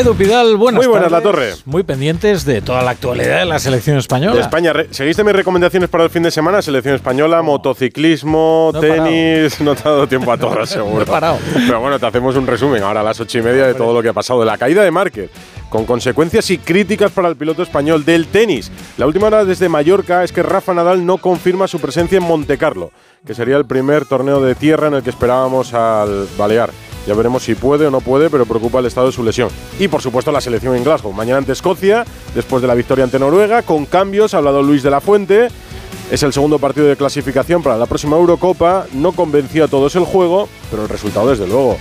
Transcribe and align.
Edu 0.00 0.14
Pidal, 0.14 0.56
buenas 0.56 0.78
Muy 0.78 0.86
buenas, 0.86 1.10
tardes. 1.10 1.24
La 1.24 1.30
Torre. 1.30 1.54
Muy 1.66 1.82
pendientes 1.82 2.46
de 2.46 2.62
toda 2.62 2.80
la 2.80 2.92
actualidad 2.92 3.40
de 3.40 3.44
la 3.44 3.58
selección 3.58 3.98
española. 3.98 4.34
De 4.34 4.40
España, 4.40 4.72
¿seguiste 4.90 5.22
mis 5.22 5.34
recomendaciones 5.34 5.90
para 5.90 6.04
el 6.04 6.10
fin 6.10 6.22
de 6.22 6.30
semana? 6.30 6.62
Selección 6.62 6.94
española, 6.94 7.42
motociclismo, 7.42 8.70
No 8.72 8.80
tenis. 8.80 9.60
No 9.60 9.74
te 9.74 9.86
ha 9.86 9.90
dado 9.90 10.06
tiempo 10.08 10.32
a 10.32 10.38
todas, 10.38 10.70
seguro. 10.70 10.96
No 10.96 11.02
he 11.02 11.06
parado. 11.06 11.38
Pero 11.52 11.80
bueno, 11.80 11.98
te 11.98 12.06
hacemos 12.06 12.34
un 12.36 12.46
resumen 12.46 12.82
ahora 12.82 13.00
a 13.00 13.02
las 13.02 13.20
ocho 13.20 13.40
y 13.40 13.42
media 13.42 13.66
de 13.66 13.74
todo 13.74 13.92
lo 13.92 14.02
que 14.02 14.08
ha 14.08 14.14
pasado. 14.14 14.40
De 14.40 14.46
la 14.46 14.56
caída 14.56 14.82
de 14.82 14.90
Márquez, 14.90 15.30
con 15.68 15.84
consecuencias 15.84 16.50
y 16.50 16.56
críticas 16.56 17.10
para 17.10 17.28
el 17.28 17.36
piloto 17.36 17.62
español 17.62 18.02
del 18.06 18.26
tenis. 18.28 18.72
La 18.96 19.06
última 19.06 19.26
hora 19.26 19.44
desde 19.44 19.68
Mallorca 19.68 20.24
es 20.24 20.32
que 20.32 20.42
Rafa 20.42 20.72
Nadal 20.72 21.04
no 21.04 21.18
confirma 21.18 21.68
su 21.68 21.78
presencia 21.78 22.16
en 22.16 22.24
Montecarlo, 22.24 22.90
que 23.26 23.34
sería 23.34 23.58
el 23.58 23.66
primer 23.66 24.06
torneo 24.06 24.40
de 24.40 24.54
tierra 24.54 24.88
en 24.88 24.94
el 24.94 25.02
que 25.02 25.10
esperábamos 25.10 25.74
al 25.74 26.26
Balear. 26.38 26.70
Ya 27.06 27.14
veremos 27.14 27.42
si 27.42 27.54
puede 27.54 27.86
o 27.86 27.90
no 27.90 28.00
puede, 28.00 28.30
pero 28.30 28.46
preocupa 28.46 28.78
el 28.78 28.86
estado 28.86 29.06
de 29.06 29.12
su 29.12 29.22
lesión. 29.22 29.48
Y 29.78 29.88
por 29.88 30.02
supuesto 30.02 30.30
la 30.32 30.40
selección 30.40 30.76
en 30.76 30.84
Glasgow. 30.84 31.12
Mañana 31.12 31.38
ante 31.38 31.52
Escocia, 31.52 32.04
después 32.34 32.62
de 32.62 32.68
la 32.68 32.74
victoria 32.74 33.04
ante 33.04 33.18
Noruega, 33.18 33.62
con 33.62 33.86
cambios, 33.86 34.34
ha 34.34 34.38
hablado 34.38 34.62
Luis 34.62 34.82
de 34.82 34.90
la 34.90 35.00
Fuente. 35.00 35.48
Es 36.10 36.22
el 36.24 36.32
segundo 36.32 36.58
partido 36.58 36.86
de 36.88 36.96
clasificación 36.96 37.62
para 37.62 37.76
la 37.76 37.86
próxima 37.86 38.16
Eurocopa. 38.16 38.86
No 38.94 39.12
convencía 39.12 39.64
a 39.64 39.68
todos 39.68 39.94
el 39.94 40.04
juego, 40.04 40.48
pero 40.70 40.82
el 40.82 40.88
resultado, 40.88 41.28
desde 41.30 41.46
luego. 41.46 41.76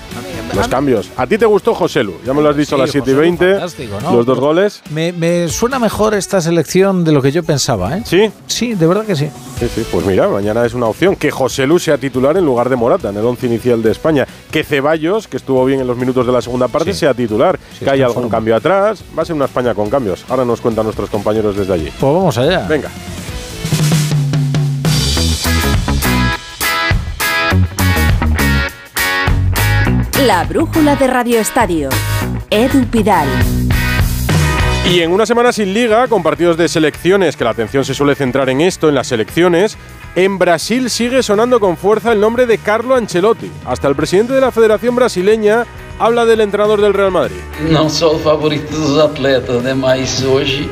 Los 0.56 0.68
cambios. 0.68 1.10
¿A 1.18 1.26
ti 1.28 1.38
te 1.38 1.46
gustó 1.46 1.74
José 1.76 2.04
Lu? 2.04 2.14
Ya 2.26 2.34
me 2.34 2.42
lo 2.42 2.50
has 2.50 2.58
dicho 2.58 2.76
a 2.76 2.80
las 2.80 2.90
Sí, 2.92 3.00
7 3.04 3.12
y 3.12 3.14
Joselu, 3.14 3.22
20. 3.38 3.52
fantástico, 3.54 3.98
¿no? 4.02 4.14
Los 4.16 4.26
dos 4.26 4.40
goles. 4.40 4.82
Me, 4.92 5.12
me 5.14 5.48
suena 5.48 5.78
mejor 5.80 6.14
esta 6.16 6.42
selección 6.42 7.04
de 7.04 7.12
lo 7.12 7.22
que 7.22 7.32
yo 7.32 7.44
pensaba, 7.44 7.98
¿eh? 7.98 8.04
Sí, 8.06 8.32
Sí, 8.48 8.74
de 8.76 8.88
verdad 8.88 9.06
que 9.06 9.16
sí. 9.16 9.30
sí, 9.60 9.68
sí. 9.74 9.86
Pues 9.92 10.06
mira, 10.06 10.28
mañana 10.28 10.66
es 10.66 10.74
una 10.76 10.88
opción. 10.88 11.16
Que 11.16 11.30
José 11.32 11.66
Lu 11.68 11.78
sea 11.80 11.98
titular 11.98 12.36
en 12.38 12.46
lugar 12.46 12.70
de 12.70 12.76
Morata 12.76 13.10
en 13.10 13.18
el 13.18 13.26
once 13.26 13.46
inicial 13.48 13.82
de 13.84 13.92
España. 13.92 14.28
Que 14.52 14.64
Ceballos, 14.64 15.28
que 15.28 15.38
estuvo 15.38 15.64
bien 15.66 15.80
en 15.82 15.88
los 15.88 15.98
minutos 15.98 16.26
de 16.28 16.32
la 16.34 16.42
segunda 16.42 16.68
parte, 16.68 16.94
Sí. 16.94 17.00
sea 17.00 17.14
titular. 17.16 17.60
Sí, 17.78 17.86
que 17.86 17.92
haya 17.92 18.06
algún 18.06 18.24
forma. 18.24 18.38
cambio 18.38 18.56
atrás. 18.56 19.04
Va 19.18 19.22
a 19.24 19.26
ser 19.26 19.36
una 19.36 19.46
España 19.46 19.74
con 19.76 19.90
cambios. 19.90 20.24
Ahora 20.30 20.46
nos 20.46 20.62
cuentan 20.62 20.84
nuestros 20.86 21.10
compañeros 21.10 21.56
desde 21.56 21.74
allí. 21.74 21.90
Pues 22.00 22.14
vamos 22.14 22.38
allá. 22.38 22.66
Venga. 22.68 22.90
La 30.26 30.44
brújula 30.44 30.98
de 30.98 31.08
Radio 31.08 31.40
Estadio. 31.40 31.88
Edu 32.50 32.86
Pidal. 32.88 33.28
Y 34.92 35.00
en 35.00 35.12
una 35.12 35.26
semana 35.26 35.54
sin 35.54 35.74
liga, 35.74 36.08
con 36.08 36.24
partidos 36.24 36.58
de 36.58 36.68
selecciones, 36.68 37.38
que 37.38 37.46
la 37.46 37.52
atención 37.52 37.86
se 37.86 37.94
suele 37.94 38.16
centrar 38.16 38.50
en 38.50 38.60
esto, 38.60 38.90
en 38.90 38.96
las 38.96 39.08
selecciones, 39.08 39.78
en 40.16 40.38
Brasil 40.38 40.90
sigue 40.90 41.24
sonando 41.24 41.60
con 41.62 41.78
fuerza 41.78 42.12
el 42.12 42.20
nombre 42.20 42.48
de 42.48 42.58
Carlo 42.58 42.96
Ancelotti. 42.96 43.50
Hasta 43.66 43.88
el 43.88 43.96
presidente 43.96 44.34
de 44.34 44.42
la 44.42 44.52
Federación 44.52 44.96
Brasileña 44.96 45.66
habla 46.00 46.26
del 46.26 46.42
entrenador 46.42 46.82
del 46.82 46.94
Real 46.94 47.12
Madrid. 47.12 47.38
não 47.70 47.90
só 47.90 48.12
o 48.16 48.20
favorito 48.20 48.76
dos 48.76 49.00
atletas, 49.00 49.62
né? 49.62 49.74
Mas 49.74 50.22
hoje 50.24 50.70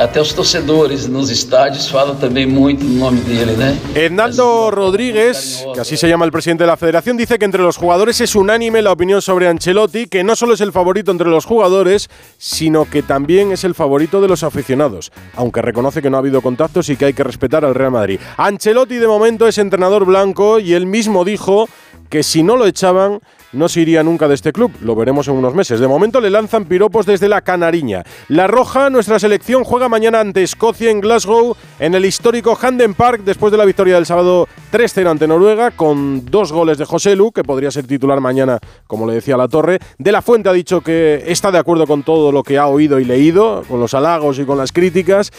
até 0.00 0.18
os 0.18 0.32
torcedores 0.32 1.06
nos 1.06 1.30
estádios 1.30 1.86
falam 1.90 2.16
também 2.16 2.46
muito 2.46 2.82
do 2.82 2.92
nome 2.94 3.20
dele, 3.20 3.52
né? 3.52 3.78
Hernando 3.94 4.70
Rodríguez, 4.70 5.62
que 5.74 5.80
así 5.80 5.98
se 5.98 6.08
llama 6.08 6.24
el 6.24 6.32
presidente 6.32 6.64
de 6.64 6.68
la 6.68 6.78
federación, 6.78 7.18
dice 7.18 7.38
que 7.38 7.44
entre 7.44 7.62
los 7.62 7.76
jugadores 7.76 8.18
es 8.22 8.34
unánime 8.34 8.80
la 8.80 8.92
opinión 8.92 9.20
sobre 9.20 9.46
Ancelotti, 9.46 10.06
que 10.06 10.24
no 10.24 10.36
solo 10.36 10.54
es 10.54 10.62
el 10.62 10.72
favorito 10.72 11.10
entre 11.10 11.28
los 11.28 11.44
jugadores, 11.44 12.08
sino 12.38 12.86
que 12.86 13.02
también 13.02 13.52
es 13.52 13.62
el 13.64 13.74
favorito 13.74 14.22
de 14.22 14.28
los 14.28 14.42
aficionados, 14.42 15.12
aunque 15.36 15.60
reconoce 15.60 16.00
que 16.00 16.08
no 16.08 16.16
ha 16.16 16.20
habido 16.20 16.40
contactos 16.40 16.88
y 16.88 16.96
que 16.96 17.04
hay 17.04 17.12
que 17.12 17.24
respetar 17.24 17.66
al 17.66 17.74
Real 17.74 17.90
Madrid. 17.90 18.20
Ancelotti 18.38 18.96
de 18.96 19.06
momento 19.06 19.46
es 19.46 19.58
entrenador 19.58 20.06
blanco 20.06 20.60
y 20.60 20.72
él 20.72 20.86
mismo 20.86 21.26
dijo 21.26 21.68
que 22.08 22.22
si 22.22 22.42
no 22.42 22.56
lo 22.56 22.64
echaban 22.64 23.20
no 23.52 23.68
se 23.68 23.80
iría 23.80 24.02
nunca 24.02 24.28
de 24.28 24.34
este 24.34 24.52
club. 24.52 24.72
Lo 24.82 24.94
veremos 24.94 25.28
en 25.28 25.34
unos 25.34 25.54
meses. 25.54 25.80
De 25.80 25.88
momento 25.88 26.20
le 26.20 26.30
lanzan 26.30 26.64
piropos 26.64 27.06
desde 27.06 27.28
la 27.28 27.40
Canariña. 27.40 28.04
La 28.28 28.46
Roja, 28.46 28.90
nuestra 28.90 29.18
selección, 29.18 29.64
juega 29.64 29.88
mañana 29.88 30.20
ante 30.20 30.42
Escocia 30.42 30.90
en 30.90 31.00
Glasgow, 31.00 31.56
en 31.78 31.94
el 31.94 32.04
histórico 32.04 32.58
Handen 32.60 32.94
Park, 32.94 33.22
después 33.24 33.50
de 33.50 33.58
la 33.58 33.64
victoria 33.64 33.94
del 33.96 34.06
sábado 34.06 34.48
3-0 34.72 35.10
ante 35.10 35.26
Noruega, 35.26 35.70
con 35.72 36.24
dos 36.26 36.52
goles 36.52 36.78
de 36.78 36.84
José 36.84 37.16
Lu, 37.16 37.32
que 37.32 37.42
podría 37.42 37.70
ser 37.70 37.86
titular 37.86 38.20
mañana, 38.20 38.58
como 38.86 39.06
le 39.06 39.14
decía 39.14 39.36
la 39.36 39.48
Torre. 39.48 39.78
De 39.98 40.12
la 40.12 40.22
Fuente 40.22 40.48
ha 40.48 40.52
dicho 40.52 40.80
que 40.80 41.24
está 41.26 41.50
de 41.50 41.58
acuerdo 41.58 41.86
con 41.86 42.02
todo 42.02 42.32
lo 42.32 42.42
que 42.42 42.58
ha 42.58 42.66
oído 42.66 43.00
y 43.00 43.04
leído, 43.04 43.64
con 43.68 43.80
los 43.80 43.94
halagos 43.94 44.38
y 44.38 44.44
con 44.44 44.58
las 44.58 44.72
críticas. 44.72 45.32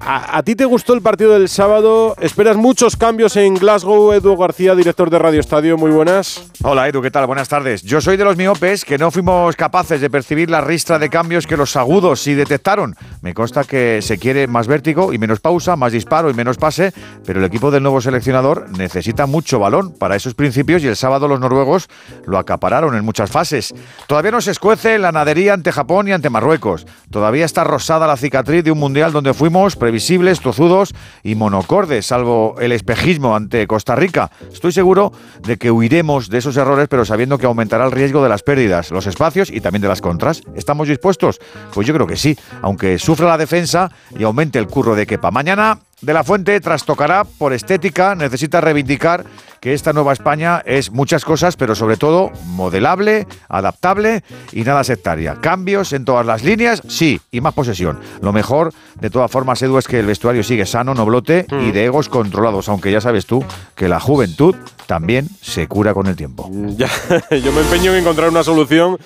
¿A, 0.00 0.38
a 0.38 0.42
ti 0.42 0.56
te 0.56 0.64
gustó 0.64 0.94
el 0.94 1.02
partido 1.02 1.32
del 1.32 1.48
sábado? 1.48 2.16
¿Esperas 2.20 2.56
muchos 2.56 2.96
cambios 2.96 3.36
en 3.36 3.54
Glasgow? 3.54 4.12
Edu 4.12 4.36
García, 4.36 4.74
director 4.74 5.10
de 5.10 5.18
Radio 5.18 5.40
Estadio, 5.40 5.76
muy 5.76 5.90
buenas. 5.90 6.50
Hola 6.62 6.88
Edu, 6.88 7.00
¿qué 7.02 7.10
tal? 7.10 7.26
Buenas 7.26 7.43
tardes. 7.48 7.82
Yo 7.82 8.00
soy 8.00 8.16
de 8.16 8.24
los 8.24 8.36
miopes 8.36 8.84
que 8.84 8.98
no 8.98 9.10
fuimos 9.10 9.56
capaces 9.56 10.00
de 10.00 10.10
percibir 10.10 10.50
la 10.50 10.60
ristra 10.60 10.98
de 10.98 11.08
cambios 11.08 11.46
que 11.46 11.56
los 11.56 11.76
agudos 11.76 12.20
sí 12.20 12.34
detectaron. 12.34 12.96
Me 13.22 13.34
consta 13.34 13.64
que 13.64 14.02
se 14.02 14.18
quiere 14.18 14.46
más 14.46 14.66
vértigo 14.66 15.12
y 15.12 15.18
menos 15.18 15.40
pausa, 15.40 15.76
más 15.76 15.92
disparo 15.92 16.30
y 16.30 16.34
menos 16.34 16.56
pase, 16.56 16.92
pero 17.24 17.40
el 17.40 17.46
equipo 17.46 17.70
del 17.70 17.82
nuevo 17.82 18.00
seleccionador 18.00 18.70
necesita 18.78 19.26
mucho 19.26 19.58
balón 19.58 19.92
para 19.92 20.16
esos 20.16 20.34
principios 20.34 20.82
y 20.82 20.88
el 20.88 20.96
sábado 20.96 21.28
los 21.28 21.40
noruegos 21.40 21.88
lo 22.26 22.38
acapararon 22.38 22.94
en 22.94 23.04
muchas 23.04 23.30
fases. 23.30 23.74
Todavía 24.06 24.30
no 24.30 24.40
se 24.40 24.50
escuece 24.50 24.98
la 24.98 25.12
nadería 25.12 25.54
ante 25.54 25.72
Japón 25.72 26.08
y 26.08 26.12
ante 26.12 26.30
Marruecos. 26.30 26.86
Todavía 27.10 27.44
está 27.44 27.64
rosada 27.64 28.06
la 28.06 28.16
cicatriz 28.16 28.64
de 28.64 28.70
un 28.70 28.78
mundial 28.78 29.12
donde 29.12 29.34
fuimos 29.34 29.76
previsibles, 29.76 30.40
tozudos 30.40 30.94
y 31.22 31.34
monocordes, 31.34 32.06
salvo 32.06 32.56
el 32.60 32.72
espejismo 32.72 33.36
ante 33.36 33.66
Costa 33.66 33.94
Rica. 33.94 34.30
Estoy 34.52 34.72
seguro 34.72 35.12
de 35.42 35.56
que 35.56 35.70
huiremos 35.70 36.28
de 36.28 36.38
esos 36.38 36.56
errores, 36.56 36.88
pero 36.88 37.04
sabiendo 37.04 37.33
que 37.38 37.46
aumentará 37.46 37.84
el 37.84 37.92
riesgo 37.92 38.22
de 38.22 38.28
las 38.28 38.42
pérdidas, 38.42 38.90
los 38.90 39.06
espacios 39.06 39.50
y 39.50 39.60
también 39.60 39.82
de 39.82 39.88
las 39.88 40.00
contras. 40.00 40.42
¿Estamos 40.54 40.88
dispuestos? 40.88 41.40
Pues 41.72 41.86
yo 41.86 41.94
creo 41.94 42.06
que 42.06 42.16
sí, 42.16 42.36
aunque 42.62 42.98
sufra 42.98 43.28
la 43.28 43.38
defensa 43.38 43.90
y 44.16 44.22
aumente 44.24 44.58
el 44.58 44.66
curro 44.66 44.94
de 44.94 45.06
Kepa. 45.06 45.30
Mañana 45.30 45.78
de 46.00 46.12
la 46.12 46.24
Fuente 46.24 46.60
trastocará 46.60 47.24
por 47.24 47.52
estética, 47.52 48.14
necesita 48.14 48.60
reivindicar 48.60 49.24
que 49.64 49.72
esta 49.72 49.94
nueva 49.94 50.12
España 50.12 50.62
es 50.66 50.92
muchas 50.92 51.24
cosas, 51.24 51.56
pero 51.56 51.74
sobre 51.74 51.96
todo 51.96 52.30
modelable, 52.48 53.26
adaptable 53.48 54.22
y 54.52 54.60
nada 54.60 54.84
sectaria. 54.84 55.36
Cambios 55.40 55.94
en 55.94 56.04
todas 56.04 56.26
las 56.26 56.44
líneas, 56.44 56.82
sí, 56.86 57.18
y 57.30 57.40
más 57.40 57.54
posesión. 57.54 57.98
Lo 58.20 58.34
mejor, 58.34 58.74
de 59.00 59.08
todas 59.08 59.30
formas, 59.30 59.62
Edu, 59.62 59.78
es 59.78 59.88
que 59.88 60.00
el 60.00 60.04
vestuario 60.04 60.42
sigue 60.42 60.66
sano, 60.66 60.92
noblote 60.92 61.46
y 61.50 61.72
de 61.72 61.86
egos 61.86 62.10
controlados, 62.10 62.68
aunque 62.68 62.92
ya 62.92 63.00
sabes 63.00 63.24
tú 63.24 63.42
que 63.74 63.88
la 63.88 64.00
juventud 64.00 64.54
también 64.86 65.28
se 65.40 65.66
cura 65.66 65.94
con 65.94 66.08
el 66.08 66.16
tiempo. 66.16 66.50
Ya, 66.76 66.90
yo 67.30 67.50
me 67.52 67.62
empeño 67.62 67.92
en 67.94 68.00
encontrar 68.00 68.28
una 68.28 68.44
solución 68.44 68.98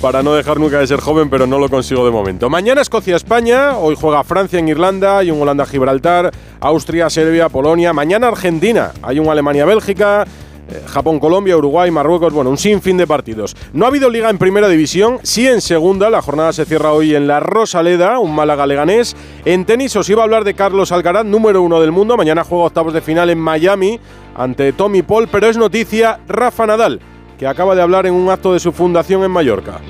para 0.00 0.22
no 0.22 0.32
dejar 0.32 0.58
nunca 0.58 0.78
de 0.78 0.86
ser 0.86 1.00
joven, 1.00 1.28
pero 1.28 1.46
no 1.46 1.58
lo 1.58 1.68
consigo 1.68 2.06
de 2.06 2.10
momento. 2.10 2.48
Mañana 2.48 2.80
Escocia-España, 2.80 3.76
hoy 3.76 3.96
juega 4.00 4.24
Francia 4.24 4.58
en 4.58 4.68
Irlanda, 4.68 5.18
hay 5.18 5.30
un 5.30 5.42
Holanda-Gibraltar, 5.42 6.30
Austria, 6.60 7.10
Serbia, 7.10 7.48
Polonia. 7.48 7.92
Mañana 7.92 8.28
Argentina, 8.28 8.92
hay 9.02 9.18
un 9.18 9.28
Alemania-Bélgica. 9.28 10.24
eh, 10.68 10.82
Japón, 10.88 11.20
Colombia, 11.20 11.56
Uruguay, 11.56 11.90
Marruecos, 11.92 12.32
bueno, 12.32 12.50
un 12.50 12.58
sinfín 12.58 12.96
de 12.96 13.06
partidos. 13.06 13.54
No 13.72 13.84
ha 13.84 13.88
habido 13.88 14.10
liga 14.10 14.30
en 14.30 14.38
primera 14.38 14.68
división, 14.68 15.20
sí 15.22 15.46
en 15.46 15.60
segunda. 15.60 16.10
La 16.10 16.22
jornada 16.22 16.52
se 16.52 16.64
cierra 16.64 16.92
hoy 16.92 17.14
en 17.14 17.28
la 17.28 17.38
Rosaleda, 17.38 18.18
un 18.18 18.34
Málaga 18.34 18.66
leganés. 18.66 19.14
En 19.44 19.64
tenis 19.64 19.94
os 19.94 20.08
iba 20.08 20.22
a 20.22 20.24
hablar 20.24 20.42
de 20.42 20.54
Carlos 20.54 20.90
Alcaraz, 20.90 21.24
número 21.24 21.62
uno 21.62 21.80
del 21.80 21.92
mundo. 21.92 22.16
Mañana 22.16 22.42
juega 22.42 22.64
octavos 22.64 22.92
de 22.92 23.00
final 23.00 23.30
en 23.30 23.38
Miami 23.38 24.00
ante 24.34 24.72
Tommy 24.72 25.02
Paul, 25.02 25.28
pero 25.30 25.46
es 25.46 25.56
noticia 25.56 26.18
Rafa 26.26 26.66
Nadal, 26.66 27.00
que 27.38 27.46
acaba 27.46 27.76
de 27.76 27.82
hablar 27.82 28.06
en 28.06 28.14
un 28.14 28.28
acto 28.28 28.52
de 28.52 28.58
su 28.58 28.72
fundación 28.72 29.22
en 29.22 29.30
Mallorca. 29.30 29.80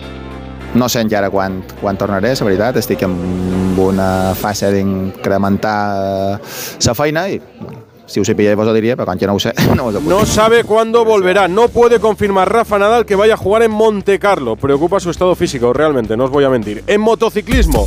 No 0.76 0.90
sé 0.92 1.00
encara 1.00 1.30
quan, 1.32 1.62
quan 1.80 1.96
tornaré, 1.96 2.34
la 2.36 2.44
veritat. 2.44 2.76
Estic 2.76 3.02
en 3.06 3.14
una 3.80 4.34
fase 4.36 4.68
d'incrementar 4.74 6.36
la 6.84 6.94
feina 6.94 7.28
i 7.32 7.38
bueno, 7.38 7.80
si 8.06 8.22
sapigués 8.24 8.56
vos 8.56 8.68
però 8.68 9.04
quan 9.06 9.18
jo 9.18 9.26
no 9.26 9.34
no 9.74 10.00
puc 10.00 10.08
No 10.08 10.26
sabe 10.26 10.64
cuándo 10.64 11.04
volverá. 11.04 11.48
No 11.48 11.68
puede 11.68 11.98
confirmar 11.98 12.52
Rafa 12.52 12.78
Nadal 12.78 13.06
que 13.06 13.16
vaya 13.16 13.34
a 13.34 13.36
jugar 13.38 13.62
en 13.62 13.70
Monte 13.70 14.18
Carlo. 14.18 14.56
Preocupa 14.56 15.00
su 15.00 15.08
estado 15.08 15.34
físico, 15.34 15.72
realmente, 15.72 16.14
no 16.14 16.24
os 16.24 16.30
voy 16.30 16.44
a 16.44 16.50
mentir. 16.50 16.84
En 16.86 17.00
motociclismo. 17.00 17.86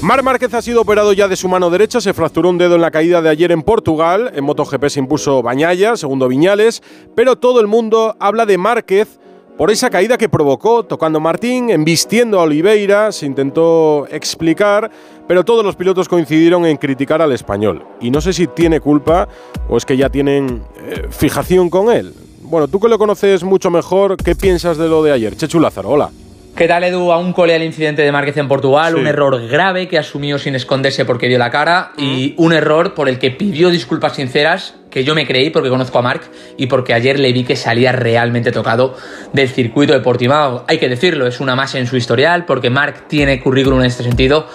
Mar 0.00 0.22
Márquez 0.22 0.54
ha 0.54 0.62
sido 0.62 0.80
operado 0.80 1.12
ya 1.12 1.28
de 1.28 1.36
su 1.36 1.46
mano 1.46 1.68
derecha, 1.68 2.00
se 2.00 2.14
fracturó 2.14 2.48
un 2.48 2.56
dedo 2.56 2.76
en 2.76 2.80
la 2.80 2.90
caída 2.90 3.20
de 3.20 3.28
ayer 3.28 3.52
en 3.52 3.60
Portugal. 3.60 4.32
En 4.34 4.44
MotoGP 4.44 4.86
se 4.88 4.98
impuso 4.98 5.42
Bañaya, 5.42 5.94
segundo 5.94 6.26
Viñales, 6.26 6.82
pero 7.14 7.36
todo 7.36 7.60
el 7.60 7.66
mundo 7.66 8.16
habla 8.18 8.46
de 8.46 8.56
Márquez 8.56 9.20
por 9.60 9.70
esa 9.70 9.90
caída 9.90 10.16
que 10.16 10.30
provocó 10.30 10.84
tocando 10.84 11.20
Martín, 11.20 11.68
embistiendo 11.68 12.40
a 12.40 12.44
Oliveira, 12.44 13.12
se 13.12 13.26
intentó 13.26 14.06
explicar, 14.10 14.90
pero 15.28 15.44
todos 15.44 15.62
los 15.62 15.76
pilotos 15.76 16.08
coincidieron 16.08 16.64
en 16.64 16.78
criticar 16.78 17.20
al 17.20 17.30
español. 17.32 17.84
Y 18.00 18.10
no 18.10 18.22
sé 18.22 18.32
si 18.32 18.46
tiene 18.46 18.80
culpa 18.80 19.28
o 19.68 19.76
es 19.76 19.84
que 19.84 19.98
ya 19.98 20.08
tienen 20.08 20.62
eh, 20.78 21.08
fijación 21.10 21.68
con 21.68 21.92
él. 21.92 22.14
Bueno, 22.40 22.68
tú 22.68 22.80
que 22.80 22.88
lo 22.88 22.96
conoces 22.96 23.44
mucho 23.44 23.70
mejor, 23.70 24.16
¿qué 24.16 24.34
piensas 24.34 24.78
de 24.78 24.88
lo 24.88 25.02
de 25.02 25.12
ayer? 25.12 25.36
Chechu 25.36 25.60
Lázaro, 25.60 25.90
hola. 25.90 26.10
¿Qué 26.56 26.68
tal, 26.68 26.84
Edu? 26.84 27.10
Aún 27.10 27.32
colea 27.32 27.56
el 27.56 27.62
incidente 27.62 28.02
de 28.02 28.12
Márquez 28.12 28.36
en 28.36 28.46
Portugal, 28.46 28.92
Sí. 28.94 29.00
un 29.00 29.06
error 29.06 29.48
grave 29.48 29.88
que 29.88 29.96
asumió 29.98 30.38
sin 30.38 30.54
esconderse 30.54 31.06
porque 31.06 31.26
dio 31.26 31.38
la 31.38 31.50
cara 31.50 31.92
y 31.96 32.34
un 32.36 32.52
error 32.52 32.92
por 32.92 33.08
el 33.08 33.18
que 33.18 33.30
pidió 33.30 33.70
disculpas 33.70 34.16
sinceras 34.16 34.74
que 34.90 35.02
yo 35.02 35.14
me 35.14 35.26
creí 35.26 35.48
porque 35.50 35.70
conozco 35.70 35.98
a 35.98 36.02
Marc 36.02 36.22
y 36.58 36.66
porque 36.66 36.92
ayer 36.92 37.18
le 37.18 37.32
vi 37.32 37.44
que 37.44 37.56
salía 37.56 37.92
realmente 37.92 38.52
tocado 38.52 38.94
del 39.32 39.48
circuito 39.48 39.94
de 39.94 40.00
Portimao. 40.00 40.64
Hay 40.68 40.78
que 40.78 40.88
decirlo, 40.88 41.26
es 41.26 41.40
una 41.40 41.56
más 41.56 41.74
en 41.76 41.86
su 41.86 41.96
historial 41.96 42.44
porque 42.44 42.68
Marc 42.68 43.06
tiene 43.08 43.40
currículum 43.40 43.80
en 43.80 43.86
este 43.86 44.02
sentido 44.02 44.46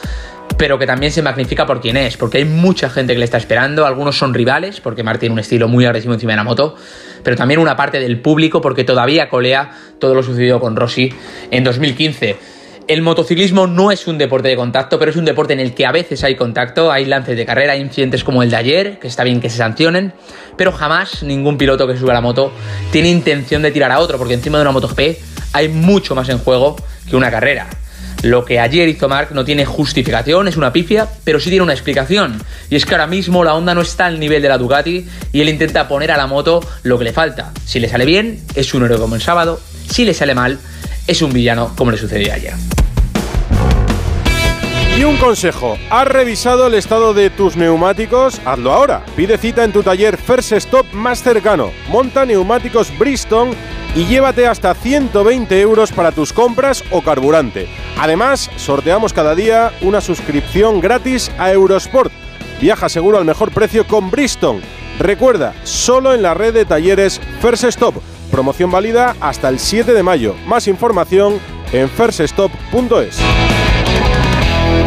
pero 0.58 0.80
que 0.80 0.86
también 0.86 1.12
se 1.12 1.22
magnifica 1.22 1.66
por 1.66 1.82
quién 1.82 1.98
es, 1.98 2.16
porque 2.16 2.38
hay 2.38 2.46
mucha 2.46 2.90
gente 2.90 3.12
que 3.12 3.20
le 3.20 3.26
está 3.26 3.38
esperando, 3.38 3.86
algunos 3.86 4.18
son 4.18 4.34
rivales, 4.34 4.80
porque 4.80 5.04
Marc 5.04 5.20
tiene 5.20 5.34
un 5.34 5.40
estilo 5.40 5.68
muy 5.68 5.86
agresivo 5.86 6.14
encima 6.14 6.32
de 6.32 6.38
la 6.38 6.44
moto, 6.46 6.76
pero 7.26 7.36
también 7.36 7.60
una 7.60 7.76
parte 7.76 8.00
del 8.00 8.22
público, 8.22 8.62
porque 8.62 8.84
todavía 8.84 9.30
colea 9.30 9.72
todo 10.00 10.14
lo 10.14 10.22
sucedido 10.22 10.60
con 10.60 10.76
Rossi 10.76 11.12
en 11.50 11.64
2015. 11.64 12.38
El 12.88 13.02
motociclismo 13.02 13.66
no 13.66 13.92
es 13.92 14.06
un 14.06 14.20
deporte 14.20 14.48
de 14.50 14.56
contacto, 14.56 15.00
pero 15.00 15.10
es 15.10 15.18
un 15.18 15.26
deporte 15.26 15.54
en 15.54 15.60
el 15.60 15.74
que 15.74 15.88
a 15.88 15.92
veces 15.92 16.24
hay 16.24 16.36
contacto, 16.36 16.92
hay 16.92 17.06
lances 17.06 17.36
de 17.36 17.44
carrera, 17.44 17.74
hay 17.74 17.82
incidentes 17.82 18.24
como 18.24 18.44
el 18.44 18.52
de 18.52 18.58
ayer, 18.58 19.00
que 19.00 19.08
está 19.08 19.24
bien 19.24 19.42
que 19.42 19.50
se 19.50 19.58
sancionen, 19.58 20.14
pero 20.56 20.72
jamás 20.72 21.24
ningún 21.24 21.58
piloto 21.58 21.88
que 21.88 21.98
sube 21.98 22.12
a 22.12 22.14
la 22.14 22.22
moto 22.22 22.52
tiene 22.92 23.10
intención 23.10 23.64
de 23.64 23.72
tirar 23.72 23.92
a 23.92 24.00
otro, 24.00 24.20
porque 24.20 24.36
encima 24.36 24.60
de 24.60 24.62
una 24.62 24.72
MotoGP 24.72 25.00
hay 25.54 25.68
mucho 25.68 26.14
más 26.14 26.30
en 26.30 26.38
juego 26.38 26.76
que 27.10 27.16
una 27.16 27.32
carrera. 27.32 27.68
Lo 28.26 28.44
que 28.44 28.60
ayer 28.60 28.90
hizo 28.90 29.08
Mark 29.08 29.30
no 29.34 29.46
tiene 29.46 29.66
justificación, 29.66 30.48
es 30.48 30.58
una 30.58 30.74
pifia, 30.74 31.08
pero 31.24 31.40
sí 31.40 31.52
tiene 31.52 31.62
una 31.62 31.74
explicación. 31.74 32.42
Y 32.72 32.76
es 32.76 32.84
que 32.84 32.96
ahora 32.96 33.06
mismo 33.06 33.44
la 33.44 33.54
Honda 33.54 33.76
no 33.76 33.82
está 33.82 34.08
al 34.08 34.20
nivel 34.20 34.42
de 34.42 34.50
la 34.50 34.58
Ducati 34.58 35.06
y 35.32 35.42
él 35.42 35.48
intenta 35.48 35.88
poner 35.88 36.10
a 36.10 36.18
la 36.18 36.26
moto 36.26 36.60
lo 36.82 36.98
que 36.98 37.04
le 37.04 37.14
falta. 37.14 37.52
Si 37.66 37.80
le 37.80 37.88
sale 37.88 38.04
bien, 38.04 38.42
es 38.56 38.74
un 38.74 38.84
héroe 38.84 38.98
como 38.98 39.14
el 39.14 39.22
sábado. 39.22 39.62
Si 39.88 40.06
le 40.06 40.16
sale 40.16 40.34
mal, 40.34 40.58
es 41.06 41.22
un 41.22 41.34
villano 41.34 41.74
como 41.76 41.92
le 41.92 42.00
sucedió 42.00 42.34
ayer. 42.34 42.56
Y 44.98 45.04
un 45.04 45.18
consejo, 45.18 45.78
¿has 45.90 46.08
revisado 46.08 46.68
el 46.68 46.74
estado 46.74 47.14
de 47.14 47.30
tus 47.30 47.58
neumáticos? 47.58 48.40
Hazlo 48.46 48.72
ahora. 48.72 49.04
Pide 49.18 49.38
cita 49.38 49.66
en 49.66 49.74
tu 49.74 49.84
taller 49.84 50.16
First 50.16 50.54
Stop 50.54 50.86
más 50.94 51.22
cercano. 51.22 51.72
Monta 51.90 52.26
neumáticos 52.26 52.98
Bristol 52.98 53.50
y 53.94 54.06
llévate 54.06 54.48
hasta 54.48 54.74
120 54.74 55.60
euros 55.60 55.92
para 55.92 56.14
tus 56.14 56.32
compras 56.32 56.82
o 56.92 57.02
carburante. 57.02 57.68
Además, 58.00 58.50
sorteamos 58.56 59.12
cada 59.12 59.36
día 59.36 59.74
una 59.82 60.00
suscripción 60.00 60.80
gratis 60.80 61.30
a 61.38 61.52
Eurosport. 61.52 62.14
Viaja 62.62 62.88
seguro 62.88 63.18
al 63.18 63.26
mejor 63.26 63.52
precio 63.52 63.86
con 63.86 64.10
Bristol. 64.10 64.62
Recuerda, 64.98 65.54
solo 65.66 66.14
en 66.14 66.22
la 66.22 66.34
red 66.34 66.54
de 66.54 66.64
talleres 66.64 67.20
First 67.42 67.66
Stop. 67.66 67.96
Promoción 68.32 68.72
válida 68.72 69.14
hasta 69.20 69.50
el 69.50 69.60
7 69.60 69.94
de 69.94 70.04
mayo. 70.04 70.36
Más 70.48 70.70
información 70.70 71.38
en 71.74 71.90
firststop.es. 71.90 73.20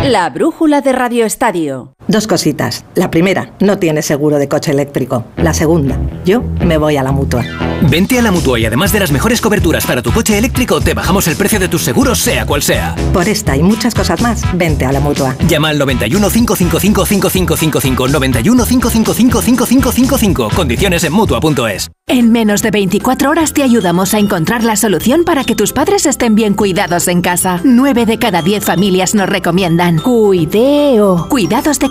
La 0.04 0.30
brújula 0.30 0.80
de 0.80 0.92
Radio 0.92 1.26
Estadio. 1.26 1.97
Dos 2.08 2.26
cositas. 2.26 2.86
La 2.94 3.10
primera, 3.10 3.52
no 3.60 3.78
tienes 3.78 4.06
seguro 4.06 4.38
de 4.38 4.48
coche 4.48 4.70
eléctrico. 4.70 5.26
La 5.36 5.52
segunda, 5.52 6.00
yo 6.24 6.42
me 6.64 6.78
voy 6.78 6.96
a 6.96 7.02
la 7.02 7.12
mutua. 7.12 7.44
Vente 7.82 8.18
a 8.18 8.22
la 8.22 8.32
mutua 8.32 8.58
y 8.58 8.64
además 8.64 8.92
de 8.92 9.00
las 9.00 9.12
mejores 9.12 9.42
coberturas 9.42 9.86
para 9.86 10.00
tu 10.00 10.10
coche 10.10 10.38
eléctrico, 10.38 10.80
te 10.80 10.94
bajamos 10.94 11.28
el 11.28 11.36
precio 11.36 11.60
de 11.60 11.68
tus 11.68 11.82
seguros, 11.82 12.18
sea 12.18 12.46
cual 12.46 12.62
sea. 12.62 12.96
Por 13.12 13.28
esta 13.28 13.56
y 13.58 13.62
muchas 13.62 13.94
cosas 13.94 14.22
más, 14.22 14.42
vente 14.56 14.86
a 14.86 14.92
la 14.92 15.00
mutua. 15.00 15.36
Llama 15.46 15.68
al 15.68 15.78
91 15.78 16.30
555 16.30 17.04
5555 17.04 18.08
91 18.08 18.64
555 18.64 19.42
5555. 19.42 20.48
Condiciones 20.56 21.04
en 21.04 21.12
mutua.es. 21.12 21.90
En 22.10 22.32
menos 22.32 22.62
de 22.62 22.70
24 22.70 23.30
horas 23.30 23.52
te 23.52 23.62
ayudamos 23.62 24.14
a 24.14 24.18
encontrar 24.18 24.64
la 24.64 24.76
solución 24.76 25.24
para 25.24 25.44
que 25.44 25.54
tus 25.54 25.74
padres 25.74 26.06
estén 26.06 26.34
bien 26.34 26.54
cuidados 26.54 27.06
en 27.06 27.20
casa. 27.20 27.60
9 27.64 28.06
de 28.06 28.18
cada 28.18 28.40
10 28.40 28.64
familias 28.64 29.14
nos 29.14 29.28
recomiendan. 29.28 29.98
Cuideo. 29.98 31.26
Cuidados 31.28 31.78
de 31.78 31.90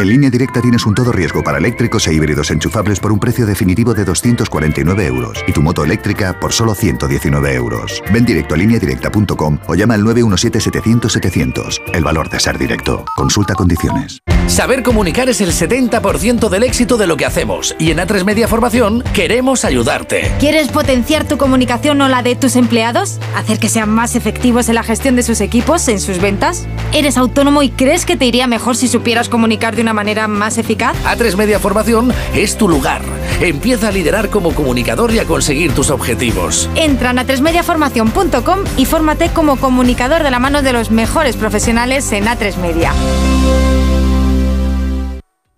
En 0.00 0.08
línea 0.08 0.30
directa 0.30 0.62
tienes 0.62 0.86
un 0.86 0.94
todo 0.94 1.12
riesgo 1.12 1.42
para 1.42 1.58
eléctricos 1.58 2.06
e 2.06 2.14
híbridos 2.14 2.50
enchufables 2.50 2.98
por 2.98 3.12
un 3.12 3.20
precio 3.20 3.44
definitivo 3.44 3.92
de 3.92 4.06
249 4.06 5.04
euros 5.04 5.44
y 5.46 5.52
tu 5.52 5.60
moto 5.60 5.84
eléctrica 5.84 6.40
por 6.40 6.54
solo 6.54 6.74
119 6.74 7.54
euros. 7.54 8.02
Ven 8.10 8.24
directo 8.24 8.54
a 8.54 8.58
lineadirecta.com 8.58 9.58
o 9.66 9.74
llama 9.74 9.92
al 9.92 10.02
917-700-700. 10.04 11.82
El 11.92 12.02
valor 12.02 12.30
de 12.30 12.40
ser 12.40 12.56
directo. 12.56 13.04
Consulta 13.14 13.54
condiciones. 13.54 14.22
Saber 14.46 14.82
comunicar 14.82 15.28
es 15.28 15.40
el 15.42 15.52
70% 15.52 16.48
del 16.48 16.64
éxito 16.64 16.96
de 16.96 17.06
lo 17.06 17.16
que 17.16 17.24
hacemos 17.24 17.76
y 17.78 17.92
en 17.92 17.98
A3 17.98 18.24
Media 18.24 18.48
Formación 18.48 19.04
queremos 19.12 19.64
ayudarte. 19.64 20.32
¿Quieres 20.40 20.68
potenciar 20.68 21.28
tu 21.28 21.38
comunicación 21.38 22.00
o 22.00 22.08
la 22.08 22.22
de 22.22 22.34
tus 22.34 22.56
empleados? 22.56 23.20
¿Hacer 23.36 23.60
que 23.60 23.68
sean 23.68 23.90
más 23.90 24.16
efectivos 24.16 24.68
en 24.68 24.74
la 24.74 24.82
gestión 24.82 25.14
de 25.14 25.22
sus 25.22 25.40
equipos, 25.40 25.86
en 25.86 26.00
sus 26.00 26.20
ventas? 26.20 26.66
¿Eres 26.92 27.16
autónomo 27.16 27.62
y 27.62 27.70
crees 27.70 28.04
que 28.04 28.16
te 28.16 28.24
iría 28.24 28.48
mejor 28.48 28.76
si 28.76 28.88
supieras 28.88 29.28
comunicar 29.28 29.76
de 29.76 29.82
una 29.82 29.89
manera 29.92 30.28
más 30.28 30.58
eficaz? 30.58 30.96
A3 31.04 31.36
Media 31.36 31.58
Formación 31.58 32.12
es 32.34 32.56
tu 32.56 32.68
lugar. 32.68 33.02
Empieza 33.40 33.88
a 33.88 33.92
liderar 33.92 34.30
como 34.30 34.54
comunicador 34.54 35.12
y 35.12 35.18
a 35.18 35.24
conseguir 35.24 35.72
tus 35.72 35.90
objetivos. 35.90 36.68
Entra 36.74 37.10
en 37.10 37.18
atresmediaformación.com 37.18 38.64
y 38.76 38.84
fórmate 38.84 39.30
como 39.30 39.56
comunicador 39.56 40.22
de 40.22 40.30
la 40.30 40.38
mano 40.38 40.62
de 40.62 40.72
los 40.72 40.90
mejores 40.90 41.36
profesionales 41.36 42.10
en 42.12 42.26
A3 42.26 42.56
Media. 42.56 42.92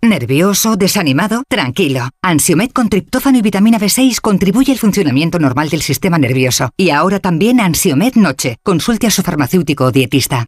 ¿Nervioso? 0.03 0.75
¿Desanimado? 0.75 1.43
Tranquilo. 1.47 2.09
Ansiomed 2.21 2.71
con 2.71 2.89
triptófano 2.89 3.37
y 3.37 3.41
vitamina 3.41 3.79
B6 3.79 4.19
contribuye 4.19 4.73
al 4.73 4.77
funcionamiento 4.77 5.39
normal 5.39 5.69
del 5.69 5.81
sistema 5.81 6.17
nervioso. 6.17 6.71
Y 6.75 6.89
ahora 6.89 7.19
también 7.19 7.61
Ansiomed 7.61 8.15
Noche. 8.15 8.57
Consulte 8.63 9.07
a 9.07 9.11
su 9.11 9.23
farmacéutico 9.23 9.85
o 9.85 9.91
dietista. 9.93 10.45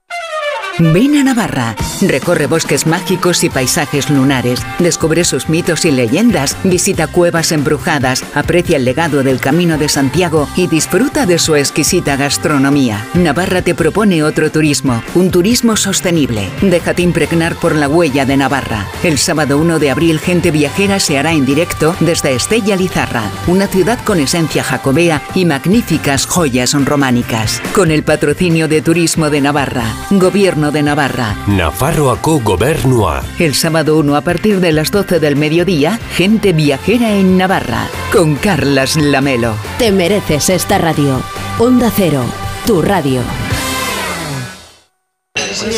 Ven 0.78 1.16
a 1.16 1.24
Navarra, 1.24 1.74
recorre 2.02 2.48
bosques 2.48 2.86
mágicos 2.86 3.46
y 3.46 3.50
paisajes 3.50 4.10
lunares, 4.10 4.60
descubre 4.78 5.24
sus 5.24 5.48
mitos 5.48 5.86
y 5.86 5.92
leyendas, 5.92 6.58
visita 6.66 7.08
cuevas 7.08 7.54
embrujadas, 7.54 8.26
aprecia 8.34 8.76
el 8.76 8.84
legado 8.84 9.24
del 9.24 9.40
Camino 9.40 9.78
de 9.78 9.88
Santiago 9.88 10.50
y 10.58 10.68
disfruta 10.68 11.26
de 11.26 11.40
su 11.40 11.56
exquisita 11.56 12.18
gastronomía. 12.18 13.06
Navarra 13.14 13.62
te 13.62 13.74
propone 13.74 14.22
otro 14.22 14.52
turismo, 14.52 15.02
un 15.14 15.32
turismo 15.32 15.78
sostenible. 15.78 16.50
Déjate 16.62 17.04
impregnar 17.04 17.56
por 17.56 17.74
la 17.74 17.88
huella 17.88 18.26
de 18.26 18.36
Navarra. 18.36 18.86
El 19.02 19.18
sábado 19.18 19.58
1 19.60 19.80
de 19.80 19.92
abril 19.92 20.20
Gente 20.20 20.52
Viajera 20.52 21.00
se 21.00 21.18
hará 21.18 21.32
en 21.32 21.46
directo 21.46 21.96
desde 22.02 22.36
Estella 22.36 22.76
Lizarra, 22.76 23.24
una 23.48 23.68
ciudad 23.68 24.00
con 24.04 24.20
esencia 24.20 24.62
jacobea 24.62 25.22
y 25.36 25.46
magníficas 25.46 26.26
joyas 26.26 26.74
románicas. 26.74 27.62
Con 27.74 27.92
el 27.92 28.04
patrocinio 28.04 28.68
de 28.68 28.82
Turismo 28.82 29.30
de 29.30 29.40
Navarra, 29.40 29.86
Gobierno 30.12 30.65
de 30.72 30.84
Navarra. 30.84 31.36
Nafarroako 31.48 32.40
Gobernua. 32.42 33.24
El 33.40 33.56
sábado 33.56 33.98
1 33.98 34.16
a 34.16 34.22
partir 34.22 34.60
de 34.60 34.72
las 34.72 34.92
12 34.92 35.20
del 35.20 35.36
mediodía, 35.36 36.00
gente 36.16 36.54
viajera 36.54 37.12
en 37.12 37.38
Navarra, 37.38 37.88
con 38.12 38.36
Carlas 38.36 38.96
Lamelo. 38.96 39.56
Te 39.78 39.92
mereces 39.92 40.50
esta 40.50 40.78
radio. 40.78 41.22
Onda 41.60 41.92
Cero, 41.96 42.24
tu 42.66 42.82
radio. 42.82 43.22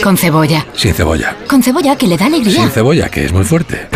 Con 0.04 0.18
cebolla. 0.18 0.66
Sin 0.74 0.94
cebolla. 0.94 1.36
Con 1.48 1.62
cebolla 1.62 1.96
que 1.96 2.08
le 2.08 2.18
da 2.18 2.26
alegría. 2.26 2.62
Sin 2.62 2.72
cebolla, 2.72 3.10
que 3.10 3.26
es 3.26 3.34
muy 3.34 3.44
fuerte. 3.44 3.88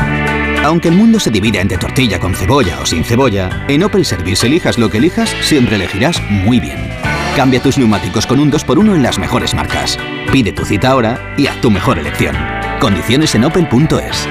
Aunque 0.64 0.90
el 0.90 0.96
mundo 0.96 1.20
se 1.20 1.32
divida 1.32 1.60
entre 1.60 1.78
tortilla 1.78 2.20
con 2.20 2.36
cebolla 2.36 2.80
o 2.82 2.86
sin 2.86 3.04
cebolla, 3.04 3.66
en 3.68 3.84
Opel 3.84 4.06
Service 4.06 4.46
elijas 4.46 4.78
lo 4.78 4.90
que 4.92 5.00
elijas, 5.00 5.36
siempre 5.42 5.76
elegirás 5.76 6.22
muy 6.30 6.60
bien. 6.60 6.91
Cambia 7.36 7.62
tus 7.62 7.78
neumáticos 7.78 8.26
con 8.26 8.42
un 8.42 8.52
2x1 8.52 8.94
en 8.94 9.04
las 9.04 9.18
mejores 9.18 9.56
marcas. 9.56 9.98
Pide 10.34 10.52
tu 10.52 10.66
cita 10.66 10.90
ahora 10.90 11.34
y 11.38 11.48
haz 11.48 11.62
tu 11.62 11.72
mejor 11.72 11.98
elección. 11.98 12.36
Condiciones 12.82 13.34
en 13.36 13.46
opel.es. 13.46 14.28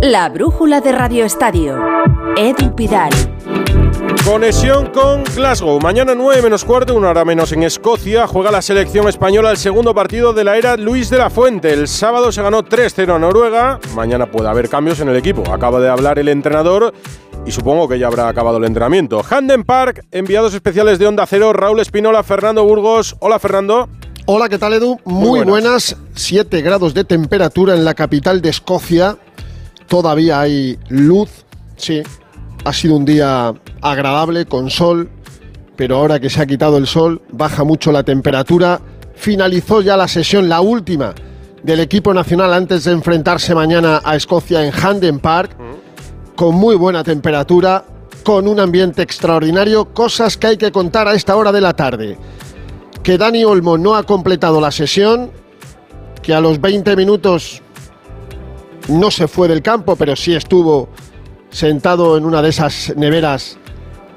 La 0.00 0.30
brújula 0.30 0.80
de 0.80 0.92
Radio 0.92 1.26
Estadio. 1.26 1.78
Edu 2.36 2.74
Pidal. 2.74 3.10
Conexión 4.24 4.86
con 4.86 5.24
Glasgow. 5.24 5.78
Mañana 5.80 6.14
9 6.14 6.42
menos 6.42 6.64
cuarto, 6.64 6.94
una 6.94 7.10
hora 7.10 7.24
menos 7.24 7.52
en 7.52 7.64
Escocia, 7.64 8.26
juega 8.26 8.50
la 8.50 8.62
selección 8.62 9.08
española 9.08 9.50
el 9.50 9.56
segundo 9.56 9.94
partido 9.94 10.32
de 10.32 10.44
la 10.44 10.56
era 10.56 10.76
Luis 10.76 11.10
de 11.10 11.18
la 11.18 11.28
Fuente. 11.28 11.72
El 11.72 11.86
sábado 11.86 12.32
se 12.32 12.40
ganó 12.40 12.62
3-0 12.62 13.14
a 13.14 13.18
Noruega. 13.18 13.78
Mañana 13.94 14.26
puede 14.26 14.48
haber 14.48 14.68
cambios 14.68 15.00
en 15.00 15.08
el 15.08 15.16
equipo. 15.16 15.42
Acaba 15.52 15.80
de 15.80 15.90
hablar 15.90 16.18
el 16.18 16.28
entrenador 16.28 16.94
y 17.44 17.50
supongo 17.50 17.88
que 17.88 17.98
ya 17.98 18.06
habrá 18.06 18.28
acabado 18.28 18.58
el 18.58 18.64
entrenamiento. 18.64 19.22
Handen 19.28 19.64
Park, 19.64 20.06
enviados 20.10 20.54
especiales 20.54 20.98
de 20.98 21.06
Onda 21.06 21.26
Cero, 21.26 21.52
Raúl 21.52 21.80
Espinola, 21.80 22.22
Fernando 22.22 22.64
Burgos. 22.64 23.16
Hola, 23.20 23.38
Fernando. 23.38 23.88
Hola, 24.26 24.48
¿qué 24.48 24.58
tal, 24.58 24.74
Edu? 24.74 25.00
Muy, 25.04 25.40
Muy 25.40 25.48
buenas. 25.48 25.96
7 26.14 26.62
grados 26.62 26.94
de 26.94 27.04
temperatura 27.04 27.74
en 27.74 27.84
la 27.84 27.94
capital 27.94 28.40
de 28.40 28.50
Escocia. 28.50 29.16
Todavía 29.88 30.40
hay 30.40 30.78
luz. 30.88 31.30
Sí, 31.76 32.02
ha 32.64 32.72
sido 32.72 32.96
un 32.96 33.04
día 33.04 33.52
agradable 33.80 34.46
con 34.46 34.70
sol, 34.70 35.10
pero 35.76 35.96
ahora 35.96 36.20
que 36.20 36.30
se 36.30 36.40
ha 36.40 36.46
quitado 36.46 36.76
el 36.78 36.86
sol, 36.86 37.20
baja 37.30 37.64
mucho 37.64 37.90
la 37.90 38.04
temperatura. 38.04 38.80
Finalizó 39.16 39.80
ya 39.80 39.96
la 39.96 40.06
sesión, 40.06 40.48
la 40.48 40.60
última 40.60 41.14
del 41.62 41.80
equipo 41.80 42.12
nacional 42.12 42.52
antes 42.52 42.84
de 42.84 42.92
enfrentarse 42.92 43.54
mañana 43.54 44.00
a 44.04 44.16
Escocia 44.16 44.64
en 44.64 44.72
Handen 44.72 45.20
Park, 45.20 45.56
con 46.42 46.56
muy 46.56 46.74
buena 46.74 47.04
temperatura, 47.04 47.84
con 48.24 48.48
un 48.48 48.58
ambiente 48.58 49.00
extraordinario, 49.00 49.94
cosas 49.94 50.36
que 50.36 50.48
hay 50.48 50.56
que 50.56 50.72
contar 50.72 51.06
a 51.06 51.14
esta 51.14 51.36
hora 51.36 51.52
de 51.52 51.60
la 51.60 51.72
tarde. 51.72 52.18
Que 53.04 53.16
Dani 53.16 53.44
Olmo 53.44 53.78
no 53.78 53.94
ha 53.94 54.02
completado 54.02 54.60
la 54.60 54.72
sesión, 54.72 55.30
que 56.20 56.34
a 56.34 56.40
los 56.40 56.60
20 56.60 56.96
minutos 56.96 57.62
no 58.88 59.12
se 59.12 59.28
fue 59.28 59.46
del 59.46 59.62
campo, 59.62 59.94
pero 59.94 60.16
sí 60.16 60.34
estuvo 60.34 60.88
sentado 61.50 62.16
en 62.16 62.24
una 62.24 62.42
de 62.42 62.48
esas 62.48 62.92
neveras 62.96 63.56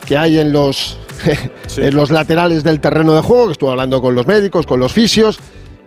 que 0.08 0.18
hay 0.18 0.40
en 0.40 0.52
los, 0.52 0.98
en 1.78 1.96
los 1.96 2.10
laterales 2.10 2.64
del 2.64 2.80
terreno 2.80 3.14
de 3.14 3.22
juego, 3.22 3.46
que 3.46 3.52
estuvo 3.52 3.70
hablando 3.70 4.02
con 4.02 4.16
los 4.16 4.26
médicos, 4.26 4.66
con 4.66 4.80
los 4.80 4.94
fisios. 4.94 5.38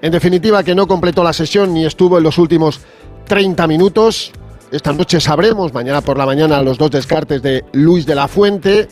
En 0.03 0.13
definitiva, 0.13 0.63
que 0.63 0.77
no 0.77 0.87
completó 0.87 1.25
la 1.25 1.33
sesión 1.33 1.75
ni 1.75 1.85
estuvo 1.85 2.17
en 2.17 2.23
los 2.23 2.39
últimos 2.39 2.81
30 3.27 3.67
minutos. 3.67 4.31
Esta 4.71 4.93
noche 4.93 5.19
sabremos, 5.21 5.73
mañana 5.73 6.03
por 6.03 6.19
la 6.19 6.27
mañana, 6.27 6.63
los 6.63 6.77
dos 6.77 6.91
descartes 6.91 7.41
de 7.41 7.65
Luis 7.73 8.05
de 8.05 8.15
la 8.15 8.29
Fuente, 8.29 8.87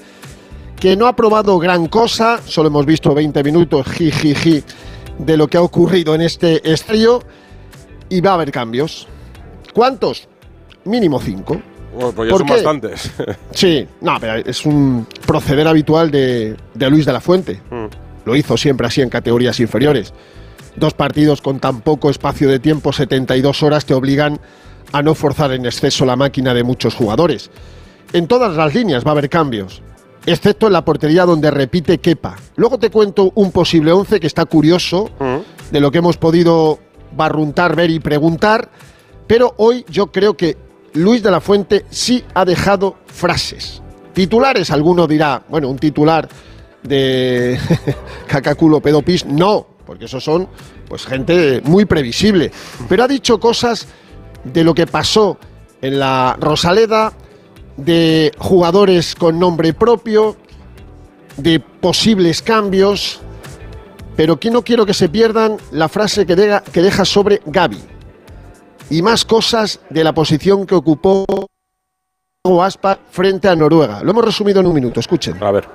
que 0.81 0.97
no 0.97 1.07
ha 1.07 1.15
probado 1.15 1.59
gran 1.59 1.87
cosa, 1.89 2.41
solo 2.45 2.69
hemos 2.69 2.87
visto 2.87 3.15
20 3.15 3.45
minutos, 3.45 3.87
jijiji, 3.87 4.65
de 5.19 5.37
lo 5.37 5.49
que 5.49 5.59
ha 5.59 5.63
ocurrido 5.63 6.15
en 6.15 6.23
este 6.23 6.71
estadio, 6.71 7.23
y 8.09 8.21
va 8.23 8.31
a 8.31 8.35
haber 8.35 8.53
cambios. 8.53 9.07
¿Cuántos? 9.75 10.29
Mínimo 10.85 11.21
cinco. 11.21 11.61
Bueno, 11.95 12.13
pues 12.13 12.29
ya 12.29 12.31
¿Por 12.33 12.39
son 12.41 12.47
qué? 12.47 12.53
bastantes. 12.55 13.11
Sí, 13.53 13.87
no, 14.01 14.17
pero 14.21 14.37
es 14.37 14.65
un 14.65 15.07
proceder 15.27 15.67
habitual 15.69 16.11
de, 16.11 16.57
de 16.73 16.91
Luis 16.91 17.05
de 17.05 17.13
la 17.13 17.21
Fuente. 17.21 17.61
Lo 18.25 18.35
hizo 18.35 18.57
siempre 18.57 18.87
así 18.87 19.03
en 19.03 19.11
categorías 19.11 19.61
inferiores. 19.61 20.15
Dos 20.77 20.95
partidos 20.95 21.43
con 21.43 21.59
tan 21.59 21.81
poco 21.81 22.09
espacio 22.11 22.49
de 22.49 22.59
tiempo, 22.61 22.93
72 22.93 23.63
horas, 23.63 23.85
te 23.87 23.95
obligan 23.95 24.41
a 24.97 25.03
no 25.03 25.15
forzar 25.15 25.53
en 25.53 25.67
exceso 25.67 26.07
la 26.07 26.17
máquina 26.17 26.55
de 26.55 26.65
muchos 26.65 26.95
jugadores. 26.95 27.51
En 28.15 28.27
todas 28.27 28.57
las 28.57 28.75
líneas 28.75 29.05
va 29.05 29.11
a 29.11 29.13
haber 29.13 29.29
cambios, 29.29 29.83
excepto 30.25 30.69
en 30.69 30.73
la 30.73 30.87
portería 30.87 31.27
donde 31.27 31.51
repite 31.51 31.99
Kepa. 31.99 32.37
Luego 32.57 32.79
te 32.79 32.91
cuento 32.91 33.31
un 33.35 33.53
posible 33.53 33.93
11 33.93 34.21
que 34.21 34.27
está 34.27 34.47
curioso, 34.47 35.11
de 35.71 35.81
lo 35.81 35.91
que 35.91 35.99
hemos 35.99 36.17
podido 36.17 36.79
barruntar, 37.15 37.77
ver 37.77 37.91
y 37.91 38.01
preguntar, 38.01 38.71
pero 39.27 39.53
hoy 39.59 39.85
yo 39.91 40.07
creo 40.07 40.35
que 40.35 40.57
Luis 40.95 41.23
de 41.23 41.31
la 41.31 41.43
Fuente 41.43 41.85
sí 41.91 42.25
ha 42.33 42.47
dejado 42.47 42.97
frases. 43.07 43.83
Titulares, 44.15 44.71
alguno 44.71 45.07
dirá, 45.07 45.43
bueno, 45.51 45.69
un 45.69 45.79
titular 45.79 46.27
de 46.83 47.59
cacaculo 48.27 48.81
pedopis, 48.81 49.27
no, 49.27 49.67
porque 49.85 50.07
esos 50.07 50.25
son 50.25 50.49
pues 50.89 51.05
gente 51.05 51.61
muy 51.65 51.85
previsible. 51.85 52.51
Pero 52.89 53.05
ha 53.05 53.09
dicho 53.09 53.39
cosas 53.39 53.87
de 54.53 54.65
lo 54.65 54.75
que 54.75 54.87
pasó 54.87 55.39
en 55.83 55.99
la 55.99 56.37
Rosaleda, 56.41 57.13
de 57.77 58.33
jugadores 58.39 59.15
con 59.15 59.39
nombre 59.39 59.73
propio, 59.75 60.37
de 61.37 61.61
posibles 61.61 62.41
cambios, 62.43 63.21
pero 64.17 64.39
que 64.41 64.51
no 64.51 64.63
quiero 64.63 64.87
que 64.87 64.95
se 64.95 65.09
pierdan 65.11 65.59
la 65.73 65.89
frase 65.89 66.25
que, 66.25 66.35
deja- 66.35 66.63
que 66.63 66.81
deja 66.81 67.05
sobre 67.05 67.43
Gaby. 67.45 67.79
Y 68.89 69.03
más 69.03 69.25
cosas 69.25 69.81
de 69.91 70.05
la 70.05 70.15
posición 70.15 70.65
que 70.65 70.75
ocupó 70.75 71.27
Aspa 72.63 72.99
frente 73.11 73.49
a 73.49 73.57
Noruega. 73.57 74.03
Lo 74.05 74.13
hemos 74.13 74.25
resumido 74.25 74.61
en 74.61 74.67
un 74.67 74.75
minuto, 74.75 75.01
escuchen. 75.01 75.43
A 75.43 75.51
ver. 75.51 75.69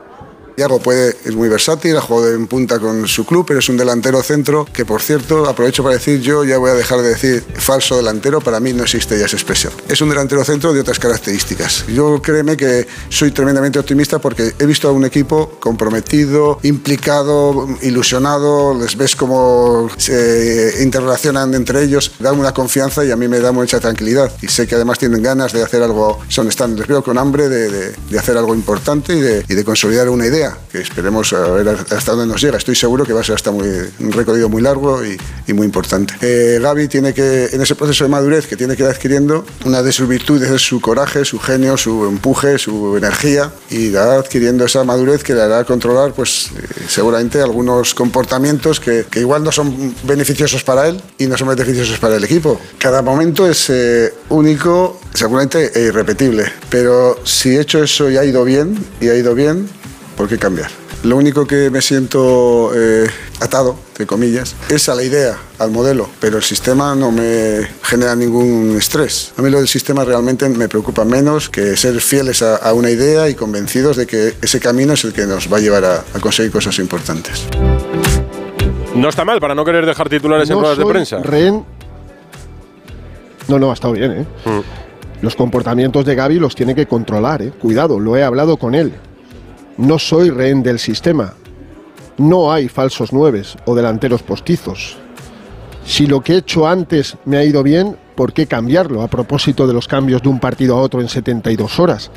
Iago 0.57 0.79
puede, 0.79 1.15
es 1.25 1.35
muy 1.35 1.49
versátil, 1.49 1.95
ha 1.97 2.01
jugado 2.01 2.33
en 2.33 2.47
punta 2.47 2.79
con 2.79 3.07
su 3.07 3.25
club, 3.25 3.45
pero 3.47 3.59
es 3.59 3.69
un 3.69 3.77
delantero 3.77 4.21
centro 4.21 4.65
que, 4.71 4.85
por 4.85 5.01
cierto, 5.01 5.47
aprovecho 5.47 5.83
para 5.83 5.95
decir, 5.95 6.19
yo 6.21 6.43
ya 6.43 6.57
voy 6.57 6.71
a 6.71 6.73
dejar 6.73 7.01
de 7.01 7.09
decir 7.09 7.43
falso 7.55 7.95
delantero, 7.97 8.41
para 8.41 8.59
mí 8.59 8.73
no 8.73 8.83
existe 8.83 9.17
ya 9.17 9.25
esa 9.25 9.37
expresión. 9.37 9.73
Es 9.87 10.01
un 10.01 10.09
delantero 10.09 10.43
centro 10.43 10.73
de 10.73 10.81
otras 10.81 10.99
características. 10.99 11.85
Yo 11.87 12.21
créeme 12.21 12.57
que 12.57 12.87
soy 13.09 13.31
tremendamente 13.31 13.79
optimista 13.79 14.19
porque 14.19 14.53
he 14.59 14.65
visto 14.65 14.89
a 14.89 14.91
un 14.91 15.05
equipo 15.05 15.57
comprometido, 15.59 16.59
implicado, 16.63 17.67
ilusionado, 17.81 18.77
les 18.77 18.95
ves 18.97 19.15
cómo 19.15 19.89
se 19.97 20.81
interrelacionan 20.81 21.53
entre 21.53 21.83
ellos, 21.83 22.11
dan 22.19 22.39
una 22.39 22.53
confianza 22.53 23.05
y 23.05 23.11
a 23.11 23.15
mí 23.15 23.27
me 23.27 23.39
da 23.39 23.51
mucha 23.51 23.79
tranquilidad. 23.79 24.31
Y 24.41 24.47
sé 24.47 24.67
que 24.67 24.75
además 24.75 24.99
tienen 24.99 25.23
ganas 25.23 25.53
de 25.53 25.63
hacer 25.63 25.81
algo, 25.81 26.19
son, 26.27 26.47
están, 26.47 26.75
les 26.75 26.87
veo 26.87 27.03
con 27.03 27.17
hambre 27.17 27.47
de, 27.49 28.19
hacer 28.19 28.37
algo 28.37 28.53
importante 28.53 29.15
y 29.47 29.55
de 29.55 29.63
consolidar 29.63 30.09
una 30.09 30.25
idea 30.27 30.41
que 30.71 30.79
esperemos 30.79 31.33
a 31.33 31.47
ver 31.51 31.67
hasta 31.69 32.11
dónde 32.11 32.27
nos 32.27 32.41
llega. 32.41 32.57
Estoy 32.57 32.75
seguro 32.75 33.05
que 33.05 33.13
va 33.13 33.21
a 33.21 33.23
ser 33.23 33.35
hasta 33.35 33.51
muy, 33.51 33.67
un 33.99 34.11
recorrido 34.11 34.49
muy 34.49 34.61
largo 34.61 35.05
y, 35.05 35.17
y 35.47 35.53
muy 35.53 35.65
importante. 35.65 36.13
Eh, 36.21 36.59
Gaby 36.61 36.87
tiene 36.87 37.13
que, 37.13 37.45
en 37.51 37.61
ese 37.61 37.75
proceso 37.75 38.03
de 38.03 38.09
madurez 38.09 38.47
que 38.47 38.55
tiene 38.55 38.75
que 38.75 38.83
ir 38.83 38.89
adquiriendo, 38.89 39.45
una 39.65 39.81
de 39.81 39.91
sus 39.91 40.07
virtudes 40.07 40.49
es 40.49 40.61
su 40.61 40.81
coraje, 40.81 41.25
su 41.25 41.39
genio, 41.39 41.77
su 41.77 42.05
empuje, 42.05 42.57
su 42.57 42.97
energía 42.97 43.51
y 43.69 43.87
irá 43.87 44.15
adquiriendo 44.15 44.65
esa 44.65 44.83
madurez 44.83 45.23
que 45.23 45.33
le 45.33 45.41
hará 45.41 45.63
controlar 45.63 46.13
pues 46.13 46.51
eh, 46.57 46.67
seguramente 46.87 47.41
algunos 47.41 47.93
comportamientos 47.93 48.79
que, 48.79 49.05
que 49.09 49.19
igual 49.19 49.43
no 49.43 49.51
son 49.51 49.95
beneficiosos 50.03 50.63
para 50.63 50.87
él 50.87 51.01
y 51.17 51.27
no 51.27 51.37
son 51.37 51.49
beneficiosos 51.49 51.99
para 51.99 52.15
el 52.15 52.23
equipo. 52.23 52.59
Cada 52.77 53.01
momento 53.01 53.47
es 53.47 53.69
eh, 53.69 54.13
único, 54.29 54.99
seguramente 55.13 55.71
e 55.73 55.87
irrepetible, 55.87 56.51
pero 56.69 57.19
si 57.23 57.55
he 57.55 57.61
hecho 57.61 57.83
eso 57.83 58.09
y 58.09 58.17
ha 58.17 58.25
ido 58.25 58.43
bien, 58.43 58.77
y 58.99 59.09
ha 59.09 59.15
ido 59.15 59.35
bien, 59.35 59.69
¿por 60.21 60.29
qué 60.29 60.37
cambiar? 60.37 60.69
Lo 61.01 61.17
único 61.17 61.47
que 61.47 61.71
me 61.71 61.81
siento 61.81 62.71
eh, 62.75 63.07
atado, 63.39 63.75
entre 63.87 64.05
comillas, 64.05 64.55
es 64.69 64.87
a 64.87 64.93
la 64.93 65.01
idea, 65.01 65.35
al 65.57 65.71
modelo, 65.71 66.07
pero 66.19 66.37
el 66.37 66.43
sistema 66.43 66.93
no 66.93 67.11
me 67.11 67.67
genera 67.81 68.15
ningún 68.15 68.75
estrés. 68.77 69.33
A 69.35 69.41
mí 69.41 69.49
lo 69.49 69.57
del 69.57 69.67
sistema 69.67 70.05
realmente 70.05 70.47
me 70.47 70.69
preocupa 70.69 71.03
menos 71.03 71.49
que 71.49 71.75
ser 71.75 71.99
fieles 72.01 72.43
a, 72.43 72.57
a 72.57 72.73
una 72.73 72.91
idea 72.91 73.27
y 73.29 73.33
convencidos 73.33 73.97
de 73.97 74.05
que 74.05 74.35
ese 74.43 74.59
camino 74.59 74.93
es 74.93 75.03
el 75.03 75.11
que 75.11 75.25
nos 75.25 75.51
va 75.51 75.57
a 75.57 75.59
llevar 75.59 75.85
a, 75.85 76.03
a 76.13 76.19
conseguir 76.19 76.51
cosas 76.51 76.77
importantes. 76.77 77.47
No 78.93 79.09
está 79.09 79.25
mal 79.25 79.39
para 79.39 79.55
no 79.55 79.65
querer 79.65 79.87
dejar 79.87 80.07
titulares 80.07 80.47
en 80.51 80.55
No 80.55 80.61
ruedas 80.61 80.77
de 80.77 80.85
prensa. 80.85 81.17
rehén- 81.23 81.65
No, 83.47 83.57
no, 83.57 83.71
ha 83.71 83.73
estado 83.73 83.93
bien, 83.93 84.11
¿eh? 84.11 84.25
Los 85.23 85.35
comportamientos 85.35 86.05
de 86.05 86.13
Gaby 86.13 86.37
los 86.37 86.53
tiene 86.53 86.75
que 86.75 86.85
controlar, 86.85 87.41
¿eh? 87.41 87.51
Cuidado, 87.59 87.99
lo 87.99 88.15
he 88.17 88.23
hablado 88.23 88.57
con 88.57 88.75
él. 88.75 88.93
No 89.81 89.97
soy 89.97 90.29
rehén 90.29 90.61
del 90.61 90.77
sistema. 90.77 91.33
No 92.19 92.53
hay 92.53 92.67
falsos 92.67 93.11
nueves 93.11 93.57
o 93.65 93.73
delanteros 93.73 94.21
postizos. 94.21 94.95
Si 95.83 96.05
lo 96.05 96.21
que 96.21 96.33
he 96.33 96.37
hecho 96.37 96.67
antes 96.67 97.17
me 97.25 97.37
ha 97.37 97.43
ido 97.43 97.63
bien, 97.63 97.97
¿por 98.13 98.31
qué 98.31 98.45
cambiarlo 98.45 99.01
a 99.01 99.07
propósito 99.07 99.65
de 99.65 99.73
los 99.73 99.87
cambios 99.87 100.21
de 100.21 100.29
un 100.29 100.39
partido 100.39 100.77
a 100.77 100.81
otro 100.81 101.01
en 101.01 101.09
72 101.09 101.79
horas? 101.79 102.11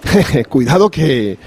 Cuidado 0.50 0.90
que... 0.90 1.38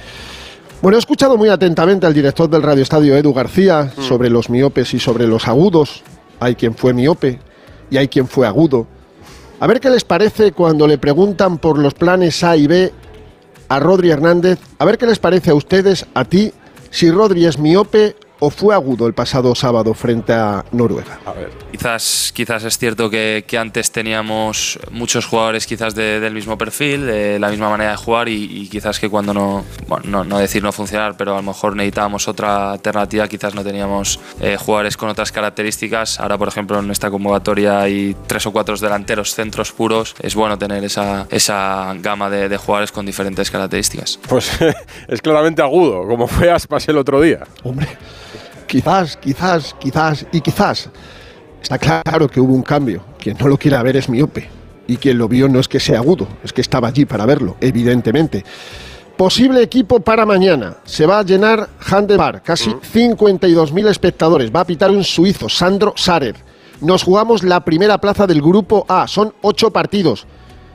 Bueno, 0.82 0.98
he 0.98 1.00
escuchado 1.00 1.38
muy 1.38 1.50
atentamente 1.50 2.08
al 2.08 2.16
director 2.16 2.50
del 2.50 2.64
Radio 2.64 2.82
Estadio, 2.82 3.16
Edu 3.16 3.32
García, 3.32 3.94
sobre 4.00 4.32
los 4.32 4.50
miopes 4.50 4.96
y 4.96 5.00
sobre 5.00 5.28
los 5.28 5.48
agudos. 5.48 6.02
Hay 6.40 6.56
quien 6.56 6.74
fue 6.74 6.96
miope 6.96 7.40
y 7.92 7.98
hay 7.98 8.08
quien 8.08 8.28
fue 8.28 8.48
agudo. 8.48 8.88
A 9.60 9.68
ver 9.68 9.80
qué 9.80 9.92
les 9.92 10.04
parece 10.04 10.52
cuando 10.52 10.88
le 10.88 10.98
preguntan 10.98 11.60
por 11.60 11.78
los 11.78 11.94
planes 11.94 12.44
A 12.44 12.58
y 12.58 12.66
B 12.66 12.92
a 13.70 13.80
Rodri 13.80 14.10
Hernández. 14.10 14.60
A 14.78 14.86
ver 14.86 14.98
qué 14.98 15.06
les 15.06 15.20
parece 15.20 15.52
a 15.52 15.56
ustedes, 15.56 16.06
a 16.14 16.26
ti, 16.26 16.52
si 16.92 17.10
Rodri 17.12 17.46
es 17.46 17.58
miope 17.58 18.16
o 18.40 18.50
fue 18.50 18.74
agudo 18.74 19.08
el 19.08 19.14
pasado 19.14 19.54
sábado 19.56 19.94
frente 19.94 20.34
a 20.34 20.64
Noruega. 20.72 21.20
A 21.26 21.34
ver. 21.34 21.50
Quizás, 21.72 22.32
quizás 22.34 22.64
es 22.64 22.78
cierto 22.78 23.10
que, 23.10 23.46
que 23.48 23.58
antes 23.58 23.92
teníamos 23.92 24.80
muchos 24.92 25.26
jugadores 25.26 25.66
quizás 25.66 25.96
de- 25.96 26.20
del 26.20 26.34
mismo 26.34 26.58
perfil, 26.58 27.06
de 27.06 27.40
la 27.40 27.50
misma 27.50 27.70
manera 27.70 27.92
de 27.92 27.98
jugar 27.98 28.28
y, 28.28 28.44
y 28.64 28.68
quizás 28.68 29.00
que 29.00 29.10
cuando 29.10 29.34
no, 29.34 29.64
bueno, 29.88 30.06
no, 30.08 30.24
no 30.24 30.40
decir 30.40 30.62
no 30.64 30.72
funcionar, 30.72 31.16
pero 31.18 31.34
a 31.34 31.38
lo 31.38 31.44
mejor 31.44 31.76
necesitábamos 31.76 32.28
otra 32.28 32.72
alternativa, 32.72 33.28
quizás 33.28 33.56
no 33.56 33.64
teníamos 33.64 34.20
eh, 34.42 34.58
jugadores 34.60 34.98
con 34.98 35.10
otras 35.10 35.32
características. 35.32 36.20
Ahora, 36.20 36.38
por 36.38 36.48
ejemplo, 36.48 36.80
en 36.80 36.90
esta 36.92 37.10
convocatoria 37.10 37.82
hay 37.82 38.16
tres 38.28 38.46
o 38.46 38.52
cuatro 38.52 38.76
delanteros, 38.78 39.34
centros 39.34 39.72
puros. 39.72 40.16
Es 40.22 40.36
bueno 40.36 40.58
tener 40.58 40.84
esa, 40.84 41.28
esa 41.30 41.94
gama 42.00 42.30
de, 42.30 42.50
de 42.50 42.58
jugadores 42.58 42.92
con 42.92 43.06
diferentes 43.06 43.50
características. 43.52 44.20
Pues 44.28 44.50
es 45.08 45.22
claramente 45.22 45.62
agudo, 45.62 46.06
como 46.08 46.28
fue 46.28 46.52
Aspas 46.52 46.88
el 46.90 46.98
otro 46.98 47.22
día. 47.22 47.40
Hombre, 47.64 47.88
quizás, 48.70 49.18
quizás, 49.18 49.76
quizás 49.80 50.26
y 50.32 50.40
quizás. 50.40 50.90
Está 51.62 51.78
claro 51.78 52.30
que 52.30 52.40
hubo 52.40 52.54
un 52.54 52.62
cambio. 52.62 53.04
Quien 53.18 53.36
no 53.38 53.48
lo 53.48 53.58
quiera 53.58 53.84
ver 53.84 53.98
es 53.98 54.08
miope. 54.08 54.48
Y 54.88 54.98
quien 54.98 55.18
lo 55.18 55.28
vio 55.28 55.50
no 55.50 55.60
es 55.60 55.68
que 55.68 55.80
sea 55.80 56.00
agudo, 56.00 56.28
es 56.44 56.54
que 56.54 56.62
estaba 56.62 56.88
allí 56.88 57.06
para 57.06 57.26
verlo, 57.26 57.58
evidentemente. 57.60 58.44
Posible 59.18 59.62
equipo 59.62 60.00
para 60.00 60.26
mañana. 60.26 60.78
Se 60.86 61.06
va 61.06 61.20
a 61.20 61.24
llenar 61.24 61.68
Handebar, 61.80 62.42
casi 62.42 62.70
52.000 62.72 63.90
espectadores. 63.90 64.52
Va 64.56 64.62
a 64.62 64.66
pitar 64.66 64.90
un 64.90 65.04
suizo, 65.04 65.50
Sandro 65.50 65.94
Sarer. 65.98 66.36
Nos 66.82 67.04
jugamos 67.04 67.44
la 67.44 67.66
primera 67.66 68.00
plaza 68.00 68.26
del 68.26 68.42
grupo 68.42 68.86
A. 68.88 69.08
Son 69.08 69.34
ocho 69.42 69.72
partidos. 69.72 70.26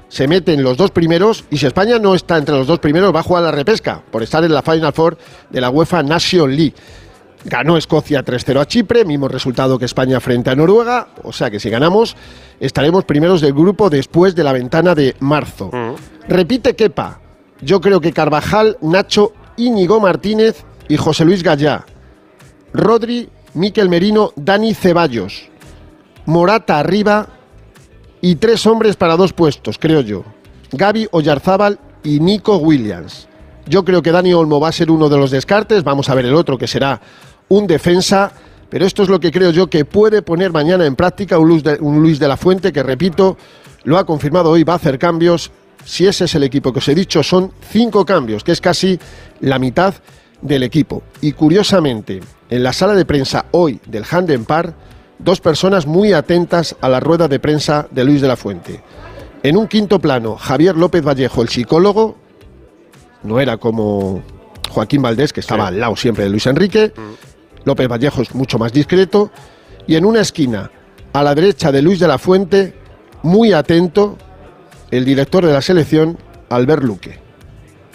Se 0.09 0.29
meten 0.29 0.63
los 0.63 0.77
dos 0.77 0.91
primeros 0.91 1.45
y 1.51 1.57
si 1.57 1.67
España 1.67 1.99
no 1.99 2.15
está 2.15 2.37
entre 2.37 2.55
los 2.55 2.67
dos 2.67 2.79
primeros 2.79 3.13
va 3.13 3.21
a 3.21 3.25
jugar 3.25 3.43
la 3.43 3.51
repesca 3.51 4.03
por 4.13 4.23
estar 4.23 4.45
en 4.45 4.53
la 4.53 4.63
Final 4.63 4.93
Four 4.93 5.17
de 5.51 5.61
la 5.61 5.71
UEFA 5.71 6.03
Nation 6.03 6.55
League. 6.55 6.75
Ganó 7.45 7.77
Escocia 7.77 8.25
3-0 8.25 8.61
a 8.61 8.67
Chipre, 8.67 9.05
mismo 9.05 9.29
resultado 9.29 9.79
que 9.79 9.85
España 9.85 10.19
frente 10.21 10.51
a 10.51 10.55
Noruega, 10.55 11.09
o 11.23 11.33
sea 11.33 11.51
que 11.51 11.61
si 11.61 11.69
ganamos 11.69 12.17
estaremos 12.59 13.05
primeros 13.05 13.41
del 13.41 13.53
grupo 13.53 13.91
después 13.91 14.35
de 14.35 14.45
la 14.45 14.53
ventana 14.53 14.95
de 14.95 15.15
marzo. 15.21 15.71
Repite 16.27 16.75
Kepa, 16.75 17.21
yo 17.61 17.81
creo 17.81 18.01
que 18.01 18.13
Carvajal, 18.13 18.79
Nacho, 18.81 19.33
Íñigo 19.57 20.01
Martínez 20.01 20.65
y 20.89 20.97
José 20.97 21.25
Luis 21.25 21.43
Gallá. 21.43 21.85
Rodri, 22.73 23.29
Miquel 23.55 23.89
Merino, 23.89 24.33
Dani 24.37 24.75
Ceballos. 24.75 25.49
Morata 26.27 26.79
arriba 26.79 27.29
y 28.23 28.37
tres 28.37 28.67
hombres 28.67 28.97
para 28.97 29.17
dos 29.17 29.35
puestos, 29.35 29.79
creo 29.79 30.01
yo. 30.01 30.25
Gaby 30.73 31.09
Oyarzábal 31.11 31.79
y 32.03 32.21
Nico 32.21 32.57
Williams. 32.57 33.29
Yo 33.67 33.85
creo 33.85 34.03
que 34.03 34.13
Dani 34.13 34.33
Olmo 34.35 34.61
va 34.61 34.69
a 34.69 34.73
ser 34.73 34.91
uno 34.91 35.09
de 35.09 35.17
los 35.17 35.31
descartes, 35.31 35.85
vamos 35.85 36.09
a 36.09 36.15
ver 36.15 36.27
el 36.27 36.35
otro 36.35 36.59
que 36.59 36.67
será 36.67 37.01
un 37.49 37.67
defensa, 37.67 38.33
pero 38.71 38.87
esto 38.87 39.03
es 39.03 39.09
lo 39.09 39.21
que 39.21 39.31
creo 39.31 39.51
yo 39.51 39.69
que 39.69 39.85
puede 39.85 40.23
poner 40.23 40.53
mañana 40.53 40.87
en 40.87 40.97
práctica 40.97 41.39
un 41.39 41.49
Luis 41.49 41.63
de, 41.63 41.79
un 41.81 42.01
Luis 42.01 42.19
de 42.19 42.29
la 42.29 42.37
Fuente 42.37 42.73
que, 42.73 42.83
repito, 42.83 43.37
lo 43.85 43.99
ha 43.99 44.07
confirmado 44.07 44.51
hoy, 44.51 44.65
va 44.65 44.75
a 44.75 44.77
hacer 44.77 44.99
cambios. 44.99 45.51
Si 45.85 46.07
ese 46.07 46.25
es 46.25 46.35
el 46.35 46.43
equipo 46.43 46.73
que 46.73 46.79
os 46.79 46.89
he 46.89 46.95
dicho, 46.95 47.23
son 47.23 47.53
cinco 47.71 48.05
cambios, 48.05 48.43
que 48.43 48.53
es 48.53 48.61
casi 48.61 48.99
la 49.41 49.59
mitad 49.59 49.95
del 50.41 50.63
equipo. 50.63 51.03
Y 51.21 51.33
curiosamente, 51.33 52.21
en 52.49 52.63
la 52.63 52.73
sala 52.73 52.95
de 52.95 53.05
prensa 53.05 53.47
hoy 53.51 53.81
del 53.87 54.05
Handen 54.11 54.45
Par, 54.45 54.75
dos 55.19 55.41
personas 55.41 55.87
muy 55.87 56.13
atentas 56.13 56.77
a 56.81 56.89
la 56.89 57.01
rueda 57.01 57.29
de 57.29 57.39
prensa 57.39 57.87
de 57.91 58.05
Luis 58.05 58.21
de 58.21 58.29
la 58.29 58.37
Fuente. 58.37 58.83
En 59.43 59.57
un 59.57 59.69
quinto 59.69 59.99
plano, 59.99 60.37
Javier 60.37 60.77
López 60.77 61.05
Vallejo, 61.05 61.43
el 61.43 61.49
psicólogo, 61.49 62.17
no 63.23 63.41
era 63.41 63.57
como 63.59 64.23
Joaquín 64.71 65.03
Valdés, 65.03 65.33
que 65.33 65.41
estaba 65.41 65.69
al 65.69 65.81
lado 65.81 65.97
siempre 65.97 66.25
de 66.25 66.31
Luis 66.31 66.47
Enrique. 66.47 66.93
López 67.65 67.89
Vallejo 67.89 68.23
es 68.23 68.35
mucho 68.35 68.59
más 68.59 68.73
discreto. 68.73 69.31
Y 69.87 69.97
en 69.97 70.05
una 70.05 70.21
esquina, 70.21 70.71
a 71.13 71.23
la 71.23 71.35
derecha 71.35 71.71
de 71.71 71.83
Luis 71.83 72.01
de 72.01 72.09
la 72.09 72.19
Fuente, 72.19 72.75
muy 73.23 73.53
atento, 73.53 74.17
el 74.91 75.05
director 75.05 75.45
de 75.45 75.53
la 75.53 75.63
selección, 75.63 76.19
Albert 76.49 76.83
Luque. 76.83 77.19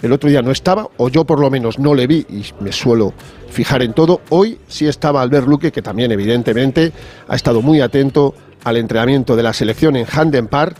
El 0.01 0.13
otro 0.13 0.29
día 0.29 0.41
no 0.41 0.51
estaba, 0.51 0.87
o 0.97 1.09
yo 1.09 1.25
por 1.25 1.39
lo 1.39 1.49
menos 1.49 1.77
no 1.77 1.93
le 1.93 2.07
vi, 2.07 2.25
y 2.29 2.45
me 2.61 2.71
suelo 2.71 3.13
fijar 3.49 3.81
en 3.81 3.93
todo. 3.93 4.21
Hoy 4.29 4.59
sí 4.67 4.87
estaba 4.87 5.21
Albert 5.21 5.47
Luque, 5.47 5.71
que 5.71 5.81
también 5.81 6.11
evidentemente 6.11 6.93
ha 7.27 7.35
estado 7.35 7.61
muy 7.61 7.81
atento 7.81 8.33
al 8.63 8.77
entrenamiento 8.77 9.35
de 9.35 9.43
la 9.43 9.53
selección 9.53 9.95
en 9.95 10.05
Handen 10.09 10.47
Park. 10.47 10.77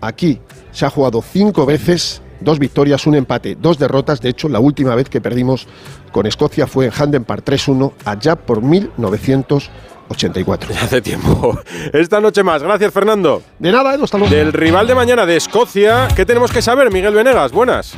Aquí 0.00 0.40
se 0.72 0.84
ha 0.84 0.90
jugado 0.90 1.22
cinco 1.22 1.64
veces, 1.64 2.22
dos 2.40 2.58
victorias, 2.58 3.06
un 3.06 3.14
empate, 3.14 3.56
dos 3.60 3.78
derrotas. 3.78 4.20
De 4.20 4.28
hecho, 4.28 4.48
la 4.48 4.60
última 4.60 4.94
vez 4.94 5.08
que 5.08 5.20
perdimos 5.20 5.66
con 6.12 6.26
Escocia 6.26 6.66
fue 6.66 6.86
en 6.86 6.92
Handen 6.96 7.24
Park 7.24 7.44
3-1, 7.44 7.92
allá 8.04 8.36
por 8.36 8.62
1984. 8.62 10.74
Hace 10.82 11.00
tiempo. 11.00 11.58
Esta 11.92 12.20
noche 12.20 12.42
más. 12.42 12.62
Gracias, 12.62 12.92
Fernando. 12.92 13.42
De 13.58 13.72
nada, 13.72 13.94
Edu, 13.94 14.04
hasta 14.04 14.18
luego. 14.18 14.34
Del 14.34 14.52
rival 14.52 14.86
de 14.86 14.94
mañana 14.94 15.26
de 15.26 15.36
Escocia, 15.36 16.08
¿qué 16.14 16.24
tenemos 16.24 16.52
que 16.52 16.62
saber, 16.62 16.92
Miguel 16.92 17.14
Venegas? 17.14 17.52
Buenas. 17.52 17.94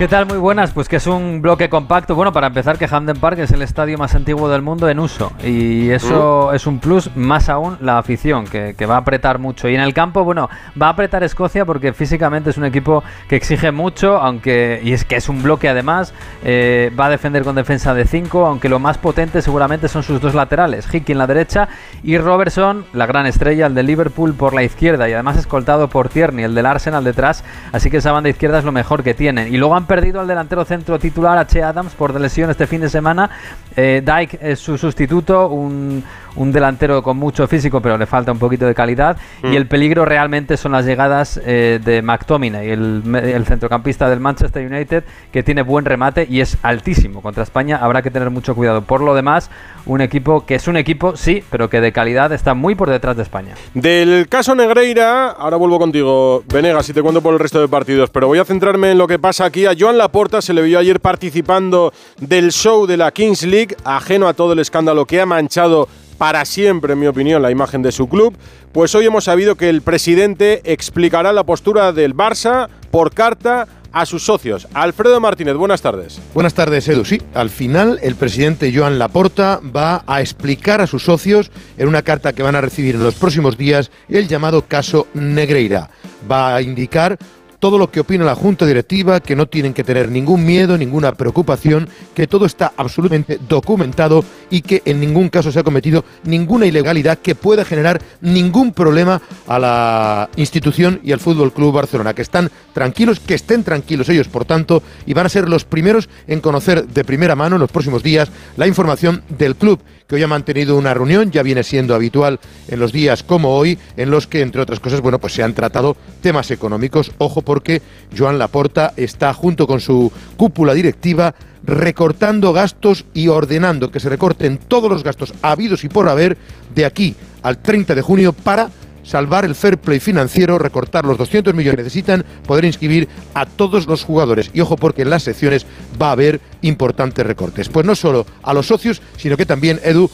¿Qué 0.00 0.08
tal? 0.08 0.24
Muy 0.24 0.38
buenas. 0.38 0.72
Pues 0.72 0.88
que 0.88 0.96
es 0.96 1.06
un 1.06 1.42
bloque 1.42 1.68
compacto. 1.68 2.14
Bueno, 2.14 2.32
para 2.32 2.46
empezar, 2.46 2.78
que 2.78 2.88
Hamden 2.88 3.18
Park 3.18 3.38
es 3.40 3.50
el 3.50 3.60
estadio 3.60 3.98
más 3.98 4.14
antiguo 4.14 4.48
del 4.48 4.62
mundo 4.62 4.88
en 4.88 4.98
uso. 4.98 5.30
Y 5.44 5.90
eso 5.90 6.54
es 6.54 6.66
un 6.66 6.78
plus, 6.78 7.14
más 7.16 7.50
aún 7.50 7.76
la 7.82 7.98
afición, 7.98 8.46
que, 8.46 8.74
que 8.78 8.86
va 8.86 8.94
a 8.94 9.00
apretar 9.00 9.38
mucho. 9.38 9.68
Y 9.68 9.74
en 9.74 9.82
el 9.82 9.92
campo, 9.92 10.24
bueno, 10.24 10.48
va 10.80 10.86
a 10.86 10.90
apretar 10.92 11.22
Escocia 11.22 11.66
porque 11.66 11.92
físicamente 11.92 12.48
es 12.48 12.56
un 12.56 12.64
equipo 12.64 13.04
que 13.28 13.36
exige 13.36 13.72
mucho, 13.72 14.16
aunque. 14.16 14.80
Y 14.82 14.94
es 14.94 15.04
que 15.04 15.16
es 15.16 15.28
un 15.28 15.42
bloque 15.42 15.68
además. 15.68 16.14
eh, 16.44 16.90
va 16.98 17.04
a 17.04 17.10
defender 17.10 17.44
con 17.44 17.54
defensa 17.54 17.92
de 17.92 18.06
5, 18.06 18.46
aunque 18.46 18.70
lo 18.70 18.78
más 18.78 18.96
potente 18.96 19.42
seguramente 19.42 19.86
son 19.86 20.02
sus 20.02 20.18
dos 20.18 20.34
laterales. 20.34 20.86
Hickey 20.86 21.12
en 21.12 21.18
la 21.18 21.26
derecha 21.26 21.68
y 22.02 22.16
Robertson, 22.16 22.86
la 22.94 23.04
gran 23.04 23.26
estrella, 23.26 23.66
el 23.66 23.74
de 23.74 23.82
Liverpool, 23.82 24.32
por 24.32 24.54
la 24.54 24.62
izquierda. 24.62 25.10
Y 25.10 25.12
además 25.12 25.36
escoltado 25.36 25.88
por 25.88 26.08
Tierney, 26.08 26.46
el 26.46 26.54
del 26.54 26.64
Arsenal 26.64 27.04
detrás. 27.04 27.44
Así 27.72 27.90
que 27.90 27.98
esa 27.98 28.12
banda 28.12 28.30
izquierda 28.30 28.60
es 28.60 28.64
lo 28.64 28.72
mejor 28.72 29.02
que 29.02 29.12
tienen. 29.12 29.52
Y 29.52 29.58
luego 29.58 29.76
han 29.76 29.89
perdido 29.90 30.20
al 30.20 30.28
delantero 30.28 30.64
centro 30.64 31.00
titular 31.00 31.36
H. 31.36 31.64
Adams 31.64 31.94
por 31.94 32.14
lesión 32.20 32.48
este 32.48 32.68
fin 32.68 32.80
de 32.80 32.88
semana. 32.88 33.28
Eh, 33.76 34.02
Dyke 34.04 34.38
es 34.40 34.60
su 34.60 34.78
sustituto, 34.78 35.48
un, 35.48 36.04
un 36.36 36.52
delantero 36.52 37.02
con 37.02 37.16
mucho 37.16 37.48
físico, 37.48 37.80
pero 37.82 37.98
le 37.98 38.06
falta 38.06 38.30
un 38.30 38.38
poquito 38.38 38.66
de 38.66 38.74
calidad. 38.74 39.16
Mm. 39.42 39.52
Y 39.52 39.56
el 39.56 39.66
peligro 39.66 40.04
realmente 40.04 40.56
son 40.56 40.70
las 40.70 40.86
llegadas 40.86 41.40
eh, 41.44 41.80
de 41.84 42.02
McTominay, 42.02 42.70
el, 42.70 43.02
el 43.16 43.44
centrocampista 43.46 44.08
del 44.08 44.20
Manchester 44.20 44.64
United, 44.64 45.02
que 45.32 45.42
tiene 45.42 45.62
buen 45.62 45.84
remate 45.84 46.24
y 46.30 46.40
es 46.40 46.56
altísimo. 46.62 47.20
Contra 47.20 47.42
España 47.42 47.78
habrá 47.82 48.00
que 48.00 48.12
tener 48.12 48.30
mucho 48.30 48.54
cuidado. 48.54 48.82
Por 48.82 49.00
lo 49.00 49.12
demás, 49.16 49.50
un 49.86 50.02
equipo 50.02 50.46
que 50.46 50.54
es 50.54 50.68
un 50.68 50.76
equipo, 50.76 51.16
sí, 51.16 51.42
pero 51.50 51.68
que 51.68 51.80
de 51.80 51.90
calidad 51.90 52.32
está 52.32 52.54
muy 52.54 52.76
por 52.76 52.90
detrás 52.90 53.16
de 53.16 53.24
España. 53.24 53.54
Del 53.74 54.28
caso 54.28 54.54
Negreira, 54.54 55.30
ahora 55.30 55.56
vuelvo 55.56 55.80
contigo, 55.80 56.44
Venegas, 56.46 56.88
y 56.88 56.92
te 56.92 57.02
cuento 57.02 57.22
por 57.22 57.32
el 57.32 57.40
resto 57.40 57.60
de 57.60 57.66
partidos, 57.66 58.08
pero 58.10 58.28
voy 58.28 58.38
a 58.38 58.44
centrarme 58.44 58.92
en 58.92 58.98
lo 58.98 59.08
que 59.08 59.18
pasa 59.18 59.46
aquí. 59.46 59.66
Joan 59.78 59.98
Laporta 59.98 60.42
se 60.42 60.52
le 60.52 60.62
vio 60.62 60.78
ayer 60.78 61.00
participando 61.00 61.92
del 62.18 62.52
show 62.52 62.86
de 62.86 62.96
la 62.96 63.10
Kings 63.10 63.42
League, 63.44 63.76
ajeno 63.84 64.28
a 64.28 64.34
todo 64.34 64.52
el 64.52 64.58
escándalo 64.58 65.06
que 65.06 65.20
ha 65.20 65.26
manchado 65.26 65.88
para 66.18 66.44
siempre, 66.44 66.92
en 66.92 67.00
mi 67.00 67.06
opinión, 67.06 67.40
la 67.40 67.50
imagen 67.50 67.80
de 67.82 67.92
su 67.92 68.08
club. 68.08 68.36
Pues 68.72 68.94
hoy 68.94 69.06
hemos 69.06 69.24
sabido 69.24 69.56
que 69.56 69.70
el 69.70 69.82
presidente 69.82 70.60
explicará 70.64 71.32
la 71.32 71.44
postura 71.44 71.92
del 71.92 72.14
Barça 72.14 72.68
por 72.90 73.14
carta 73.14 73.66
a 73.92 74.06
sus 74.06 74.24
socios. 74.24 74.68
Alfredo 74.74 75.20
Martínez, 75.20 75.54
buenas 75.56 75.82
tardes. 75.82 76.20
Buenas 76.34 76.54
tardes, 76.54 76.86
Edu. 76.88 77.04
Sí, 77.04 77.20
al 77.34 77.50
final 77.50 77.98
el 78.02 78.14
presidente 78.14 78.72
Joan 78.74 78.98
Laporta 78.98 79.60
va 79.74 80.04
a 80.06 80.20
explicar 80.20 80.80
a 80.80 80.86
sus 80.86 81.04
socios 81.04 81.50
en 81.76 81.88
una 81.88 82.02
carta 82.02 82.32
que 82.32 82.42
van 82.42 82.54
a 82.54 82.60
recibir 82.60 82.94
en 82.96 83.02
los 83.02 83.14
próximos 83.14 83.56
días 83.56 83.90
el 84.08 84.28
llamado 84.28 84.66
caso 84.66 85.06
Negreira. 85.14 85.90
Va 86.30 86.54
a 86.54 86.62
indicar 86.62 87.18
todo 87.60 87.78
lo 87.78 87.90
que 87.90 88.00
opina 88.00 88.24
la 88.24 88.34
Junta 88.34 88.66
Directiva, 88.66 89.20
que 89.20 89.36
no 89.36 89.46
tienen 89.46 89.74
que 89.74 89.84
tener 89.84 90.10
ningún 90.10 90.44
miedo, 90.44 90.76
ninguna 90.76 91.12
preocupación, 91.12 91.88
que 92.14 92.26
todo 92.26 92.46
está 92.46 92.72
absolutamente 92.76 93.38
documentado 93.48 94.24
y 94.48 94.62
que 94.62 94.82
en 94.86 94.98
ningún 94.98 95.28
caso 95.28 95.52
se 95.52 95.60
ha 95.60 95.62
cometido 95.62 96.04
ninguna 96.24 96.66
ilegalidad 96.66 97.18
que 97.18 97.34
pueda 97.34 97.64
generar 97.64 98.00
ningún 98.20 98.72
problema 98.72 99.20
a 99.46 99.58
la 99.58 100.30
institución 100.36 101.00
y 101.04 101.12
al 101.12 101.20
Fútbol 101.20 101.52
Club 101.52 101.74
Barcelona. 101.74 102.14
Que 102.14 102.22
están 102.22 102.50
tranquilos, 102.72 103.20
que 103.20 103.34
estén 103.34 103.62
tranquilos 103.62 104.08
ellos, 104.08 104.28
por 104.28 104.46
tanto, 104.46 104.82
y 105.06 105.12
van 105.12 105.26
a 105.26 105.28
ser 105.28 105.48
los 105.48 105.64
primeros 105.64 106.08
en 106.26 106.40
conocer 106.40 106.88
de 106.88 107.04
primera 107.04 107.36
mano 107.36 107.56
en 107.56 107.60
los 107.60 107.70
próximos 107.70 108.02
días 108.02 108.30
la 108.56 108.66
información 108.66 109.22
del 109.28 109.54
club 109.54 109.80
que 110.10 110.16
hoy 110.16 110.22
ha 110.24 110.26
mantenido 110.26 110.76
una 110.76 110.92
reunión, 110.92 111.30
ya 111.30 111.44
viene 111.44 111.62
siendo 111.62 111.94
habitual 111.94 112.40
en 112.66 112.80
los 112.80 112.90
días 112.90 113.22
como 113.22 113.56
hoy, 113.56 113.78
en 113.96 114.10
los 114.10 114.26
que, 114.26 114.40
entre 114.40 114.60
otras 114.60 114.80
cosas, 114.80 115.00
bueno, 115.00 115.20
pues 115.20 115.34
se 115.34 115.44
han 115.44 115.54
tratado 115.54 115.96
temas 116.20 116.50
económicos. 116.50 117.12
Ojo 117.18 117.42
porque 117.50 117.82
Joan 118.16 118.38
Laporta 118.38 118.92
está 118.96 119.34
junto 119.34 119.66
con 119.66 119.80
su 119.80 120.12
cúpula 120.36 120.72
directiva 120.72 121.34
recortando 121.64 122.52
gastos 122.52 123.06
y 123.12 123.26
ordenando 123.26 123.90
que 123.90 123.98
se 123.98 124.08
recorten 124.08 124.56
todos 124.56 124.88
los 124.88 125.02
gastos 125.02 125.34
habidos 125.42 125.82
y 125.82 125.88
por 125.88 126.08
haber 126.08 126.38
de 126.72 126.84
aquí 126.84 127.16
al 127.42 127.58
30 127.58 127.96
de 127.96 128.02
junio 128.02 128.32
para 128.32 128.70
salvar 129.02 129.44
el 129.44 129.56
fair 129.56 129.78
play 129.78 129.98
financiero, 129.98 130.60
recortar 130.60 131.04
los 131.04 131.18
200 131.18 131.52
millones 131.52 131.78
que 131.78 131.82
necesitan, 131.82 132.24
poder 132.46 132.66
inscribir 132.66 133.08
a 133.34 133.46
todos 133.46 133.88
los 133.88 134.04
jugadores. 134.04 134.52
Y 134.54 134.60
ojo 134.60 134.76
porque 134.76 135.02
en 135.02 135.10
las 135.10 135.24
secciones 135.24 135.66
va 136.00 136.10
a 136.10 136.12
haber 136.12 136.40
importantes 136.62 137.26
recortes. 137.26 137.68
Pues 137.68 137.84
no 137.84 137.96
solo 137.96 138.26
a 138.44 138.54
los 138.54 138.68
socios, 138.68 139.02
sino 139.16 139.36
que 139.36 139.44
también 139.44 139.80
Edu 139.82 140.08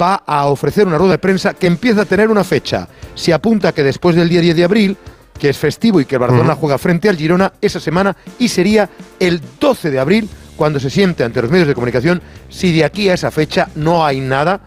va 0.00 0.22
a 0.26 0.46
ofrecer 0.46 0.86
una 0.86 0.98
rueda 0.98 1.12
de 1.12 1.18
prensa 1.18 1.54
que 1.54 1.66
empieza 1.68 2.02
a 2.02 2.06
tener 2.06 2.30
una 2.30 2.42
fecha. 2.42 2.88
Se 3.14 3.32
apunta 3.32 3.72
que 3.72 3.84
después 3.84 4.16
del 4.16 4.28
día 4.28 4.40
10 4.40 4.56
de 4.56 4.64
abril, 4.64 4.96
que 5.40 5.48
es 5.48 5.58
festivo 5.58 6.00
y 6.00 6.04
que 6.04 6.16
el 6.16 6.20
Barcelona 6.20 6.54
juega 6.54 6.78
frente 6.78 7.08
al 7.08 7.16
Girona 7.16 7.52
esa 7.60 7.80
semana, 7.80 8.16
y 8.38 8.48
sería 8.48 8.88
el 9.18 9.40
12 9.58 9.90
de 9.90 9.98
abril 9.98 10.28
cuando 10.56 10.78
se 10.78 10.90
siente 10.90 11.24
ante 11.24 11.40
los 11.40 11.50
medios 11.50 11.66
de 11.66 11.74
comunicación 11.74 12.20
si 12.50 12.70
de 12.72 12.84
aquí 12.84 13.08
a 13.08 13.14
esa 13.14 13.30
fecha 13.30 13.68
no 13.74 14.04
hay 14.04 14.20
nada 14.20 14.60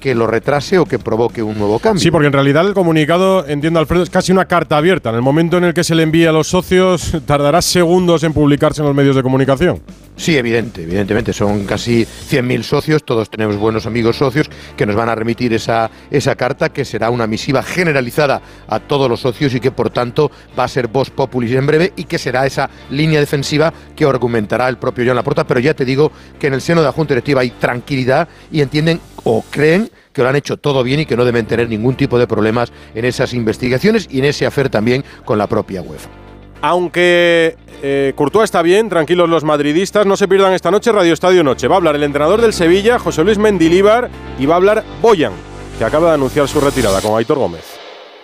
que 0.00 0.14
lo 0.14 0.26
retrase 0.26 0.78
o 0.78 0.84
que 0.84 0.98
provoque 0.98 1.42
un 1.42 1.56
nuevo 1.58 1.78
cambio. 1.78 2.00
Sí, 2.00 2.10
porque 2.10 2.26
en 2.26 2.32
realidad 2.32 2.66
el 2.66 2.74
comunicado, 2.74 3.46
entiendo 3.46 3.80
Alfredo, 3.80 4.02
es 4.02 4.10
casi 4.10 4.32
una 4.32 4.44
carta 4.44 4.76
abierta. 4.76 5.10
En 5.10 5.14
el 5.16 5.22
momento 5.22 5.56
en 5.56 5.64
el 5.64 5.74
que 5.74 5.84
se 5.84 5.94
le 5.94 6.02
envía 6.02 6.30
a 6.30 6.32
los 6.32 6.48
socios, 6.48 7.16
tardará 7.24 7.62
segundos 7.62 8.22
en 8.24 8.32
publicarse 8.32 8.82
en 8.82 8.86
los 8.88 8.94
medios 8.94 9.16
de 9.16 9.22
comunicación. 9.22 9.80
Sí, 10.16 10.36
evidente, 10.36 10.82
evidentemente. 10.82 11.34
Son 11.34 11.66
casi 11.66 12.04
100.000 12.04 12.62
socios, 12.62 13.04
todos 13.04 13.28
tenemos 13.28 13.56
buenos 13.56 13.84
amigos 13.84 14.16
socios 14.16 14.48
que 14.74 14.86
nos 14.86 14.96
van 14.96 15.10
a 15.10 15.14
remitir 15.14 15.52
esa, 15.52 15.90
esa 16.10 16.34
carta 16.34 16.70
que 16.70 16.86
será 16.86 17.10
una 17.10 17.26
misiva 17.26 17.62
generalizada 17.62 18.40
a 18.66 18.80
todos 18.80 19.10
los 19.10 19.20
socios 19.20 19.54
y 19.54 19.60
que 19.60 19.70
por 19.70 19.90
tanto 19.90 20.30
va 20.58 20.64
a 20.64 20.68
ser 20.68 20.88
voz 20.88 21.10
populis 21.10 21.52
en 21.52 21.66
breve 21.66 21.92
y 21.96 22.04
que 22.04 22.18
será 22.18 22.46
esa 22.46 22.70
línea 22.90 23.20
defensiva 23.20 23.72
que 23.94 24.06
argumentará 24.06 24.70
el 24.70 24.78
propio 24.78 25.04
Joan 25.04 25.16
Laporta. 25.16 25.46
Pero 25.46 25.60
ya 25.60 25.74
te 25.74 25.84
digo 25.84 26.10
que 26.40 26.46
en 26.46 26.54
el 26.54 26.62
seno 26.62 26.80
de 26.80 26.86
la 26.86 26.92
Junta 26.92 27.12
Directiva 27.12 27.42
hay 27.42 27.50
tranquilidad 27.50 28.26
y 28.50 28.62
entienden 28.62 29.00
o 29.24 29.44
creen 29.50 29.90
que 30.14 30.22
lo 30.22 30.30
han 30.30 30.36
hecho 30.36 30.56
todo 30.56 30.82
bien 30.82 31.00
y 31.00 31.06
que 31.06 31.16
no 31.16 31.26
deben 31.26 31.44
tener 31.44 31.68
ningún 31.68 31.94
tipo 31.94 32.18
de 32.18 32.26
problemas 32.26 32.72
en 32.94 33.04
esas 33.04 33.34
investigaciones 33.34 34.08
y 34.10 34.20
en 34.20 34.24
ese 34.24 34.46
hacer 34.46 34.70
también 34.70 35.04
con 35.26 35.36
la 35.36 35.46
propia 35.46 35.82
UEFA. 35.82 36.25
Aunque 36.62 37.56
eh, 37.82 38.14
está 38.42 38.62
bien, 38.62 38.88
tranquilos 38.88 39.28
los 39.28 39.44
madridistas, 39.44 40.06
no 40.06 40.16
se 40.16 40.28
pierdan 40.28 40.52
esta 40.52 40.70
noche 40.70 40.92
Radio 40.92 41.12
Estadio 41.12 41.44
Noche. 41.44 41.68
Va 41.68 41.76
a 41.76 41.78
hablar 41.78 41.96
el 41.96 42.02
entrenador 42.02 42.40
del 42.40 42.52
Sevilla, 42.52 42.98
José 42.98 43.24
Luis 43.24 43.38
Mendilíbar, 43.38 44.10
y 44.38 44.46
va 44.46 44.54
a 44.54 44.56
hablar 44.56 44.84
Boyan, 45.00 45.32
que 45.78 45.84
acaba 45.84 46.08
de 46.08 46.14
anunciar 46.14 46.48
su 46.48 46.60
retirada 46.60 47.00
con 47.00 47.16
Aitor 47.16 47.38
Gómez. 47.38 47.78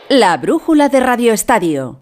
La 0.08 0.36
brújula 0.36 0.88
de 0.88 1.00
Radio 1.00 1.32
Estadio. 1.32 2.01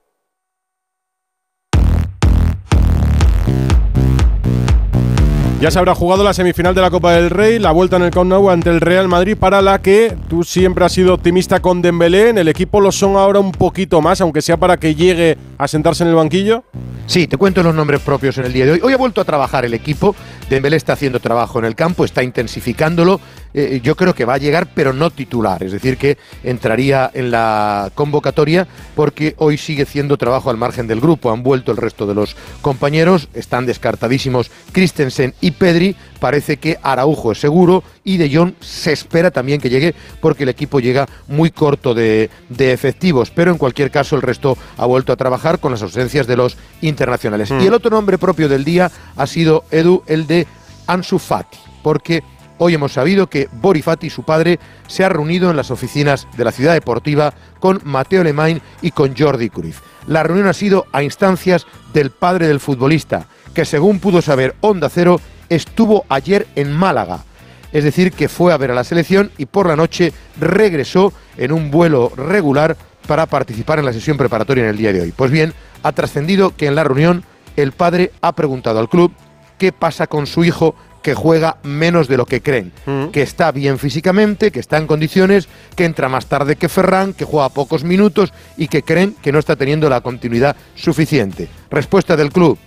Ya 5.61 5.71
se 5.71 5.79
habrá 5.79 5.95
jugado 5.95 6.25
la 6.25 6.33
semifinal 6.33 6.75
de 6.75 6.81
la 6.81 6.91
Copa 6.91 7.13
del 7.13 7.29
Rey, 7.29 7.59
la 7.59 7.71
vuelta 7.71 7.97
en 7.97 8.03
el 8.05 8.11
Camp 8.11 8.31
Nou 8.31 8.49
ante 8.49 8.71
el 8.71 8.81
Real 8.81 9.09
Madrid 9.09 9.37
para 9.37 9.61
la 9.61 9.83
que 9.83 10.17
tú 10.27 10.43
siempre 10.43 10.87
has 10.87 10.93
sido 10.93 11.13
optimista 11.13 11.61
con 11.61 11.83
Dembélé. 11.83 12.31
En 12.31 12.39
el 12.39 12.49
equipo 12.49 12.81
lo 12.81 12.91
son 12.91 13.17
ahora 13.17 13.41
un 13.41 13.53
poquito 13.53 14.01
más, 14.01 14.23
aunque 14.23 14.41
sea 14.41 14.57
para 14.57 14.79
que 14.79 14.95
llegue 14.95 15.37
a 15.59 15.69
sentarse 15.69 16.03
en 16.03 16.09
el 16.09 16.15
banquillo. 16.15 16.65
Sí, 17.05 17.27
te 17.27 17.37
cuento 17.37 17.63
los 17.63 17.75
nombres 17.75 18.01
propios 18.01 18.39
en 18.39 18.47
el 18.47 18.55
día 18.55 18.65
de 18.65 18.73
hoy. 18.73 18.81
Hoy 18.83 18.95
ha 18.95 18.97
vuelto 18.97 19.21
a 19.21 19.25
trabajar 19.25 19.67
el 19.67 19.75
equipo. 19.75 20.17
Dembélé 20.49 20.79
está 20.79 20.95
haciendo 20.95 21.21
trabajo 21.21 21.59
en 21.59 21.67
el 21.67 21.75
campo, 21.75 22.07
está 22.07 22.23
intensificándolo. 22.23 23.21
Eh, 23.53 23.81
yo 23.83 23.97
creo 23.97 24.15
que 24.15 24.25
va 24.25 24.35
a 24.35 24.39
llegar, 24.39 24.69
pero 24.75 24.93
no 24.93 25.11
titular. 25.11 25.63
Es 25.63 25.73
decir, 25.73 25.97
que 25.97 26.19
entraría 26.45 27.11
en 27.13 27.31
la 27.31 27.91
convocatoria 27.95 28.67
porque 28.95 29.35
hoy 29.39 29.59
sigue 29.59 29.83
haciendo 29.83 30.17
trabajo 30.17 30.51
al 30.51 30.57
margen 30.57 30.87
del 30.87 31.01
grupo. 31.01 31.31
Han 31.31 31.43
vuelto 31.43 31.73
el 31.73 31.79
resto 31.79 32.07
de 32.07 32.15
los 32.15 32.37
compañeros. 32.63 33.29
Están 33.35 33.67
descartadísimos 33.67 34.51
Christensen 34.73 35.35
y 35.41 35.53
Pedri. 35.53 35.97
Parece 36.21 36.59
que 36.59 36.79
Araujo 36.83 37.33
es 37.33 37.41
seguro 37.41 37.83
y 38.05 38.19
De 38.19 38.35
Jong 38.35 38.53
se 38.61 38.93
espera 38.93 39.31
también 39.31 39.61
que 39.61 39.71
llegue 39.71 39.95
porque 40.21 40.43
el 40.43 40.51
equipo 40.51 40.81
llega 40.81 41.09
muy 41.29 41.51
corto 41.51 41.95
de, 41.95 42.31
de 42.49 42.73
efectivos. 42.73 43.31
Pero 43.31 43.51
en 43.51 43.59
cualquier 43.59 43.91
caso, 43.91 44.17
el 44.17 44.23
resto 44.23 44.57
ha 44.77 44.87
vuelto 44.87 45.13
a 45.13 45.17
trabajar 45.17 45.59
con 45.59 45.73
las 45.73 45.83
ausencias 45.83 46.27
de 46.27 46.37
los 46.37 46.57
internacionales. 46.83 47.51
Mm. 47.51 47.61
Y 47.61 47.67
el 47.67 47.75
otro 47.75 47.91
nombre 47.91 48.19
propio 48.19 48.49
del 48.49 48.65
día 48.65 48.91
ha 49.17 49.27
sido 49.27 49.65
Edu, 49.71 50.03
el 50.07 50.27
de 50.27 50.47
Ansu 50.87 51.19
Fati, 51.19 51.59
porque 51.83 52.23
hoy 52.63 52.75
hemos 52.75 52.93
sabido 52.93 53.27
que 53.29 53.49
Bori 53.53 53.81
Fati, 53.81 54.11
su 54.11 54.23
padre, 54.23 54.59
se 54.87 55.03
ha 55.03 55.09
reunido 55.09 55.51
en 55.51 55.57
las 55.57 55.71
oficinas 55.71 56.29
de 56.37 56.45
la 56.45 56.53
ciudad 56.53 56.75
deportiva 56.75 57.33
con 57.59 57.81
Mateo 57.85 58.23
Lemain 58.23 58.61
y 58.83 58.91
con 58.91 59.17
Jordi 59.17 59.49
Cruyff. 59.49 59.81
La 60.07 60.23
reunión 60.23 60.47
ha 60.47 60.53
sido 60.53 60.87
a 60.93 61.03
instancias 61.03 61.67
del 61.95 62.11
padre 62.11 62.49
del 62.49 62.61
futbolista, 62.61 63.27
que 63.55 63.65
según 63.65 63.99
pudo 63.99 64.21
saber 64.21 64.55
Onda 64.61 64.91
Cero, 64.91 65.21
estuvo 65.49 66.05
ayer 66.11 66.47
en 66.55 66.71
Málaga. 66.71 67.25
Es 67.73 67.85
decir, 67.85 68.13
que 68.13 68.29
fue 68.29 68.53
a 68.53 68.59
ver 68.59 68.73
a 68.73 68.75
la 68.75 68.85
selección 68.85 69.31
y 69.39 69.47
por 69.47 69.67
la 69.67 69.77
noche 69.77 70.13
regresó 70.39 71.15
en 71.39 71.53
un 71.53 71.71
vuelo 71.71 72.13
regular 72.15 72.77
para 73.07 73.25
participar 73.25 73.79
en 73.79 73.87
la 73.87 73.95
sesión 73.95 74.19
preparatoria 74.19 74.65
en 74.65 74.71
el 74.71 74.77
día 74.77 74.93
de 74.93 75.01
hoy. 75.01 75.13
Pues 75.13 75.31
bien, 75.31 75.55
ha 75.83 75.93
trascendido 75.93 76.55
que 76.55 76.67
en 76.67 76.75
la 76.75 76.85
reunión 76.85 77.25
el 77.57 77.73
padre 77.73 78.13
ha 78.21 78.33
preguntado 78.33 78.81
al 78.81 78.91
club 78.91 79.13
qué 79.57 79.73
pasa 79.73 80.07
con 80.07 80.27
su 80.27 80.45
hijo 80.45 80.75
que 81.03 81.15
juega 81.15 81.59
menos 81.63 82.09
de 82.09 82.17
lo 82.17 82.27
que 82.27 82.43
creen, 82.43 82.73
que 83.13 83.23
está 83.23 83.53
bien 83.53 83.79
físicamente, 83.79 84.51
que 84.51 84.61
está 84.61 84.77
en 84.77 84.87
condiciones, 84.87 85.49
que 85.75 85.85
entra 85.85 86.09
más 86.09 86.27
tarde 86.27 86.57
que 86.57 86.69
Ferran, 86.69 87.15
que 87.15 87.25
juega 87.25 87.49
pocos 87.49 87.85
minutos 87.85 88.33
y 88.57 88.69
que 88.69 88.83
creen 88.83 89.17
que 89.23 89.33
no 89.33 89.39
está 89.39 89.57
teniendo 89.57 89.89
la 89.89 90.01
continuidad 90.01 90.57
suficiente. 90.75 91.49
Respuesta 91.71 92.17
del 92.17 92.33
club, 92.33 92.59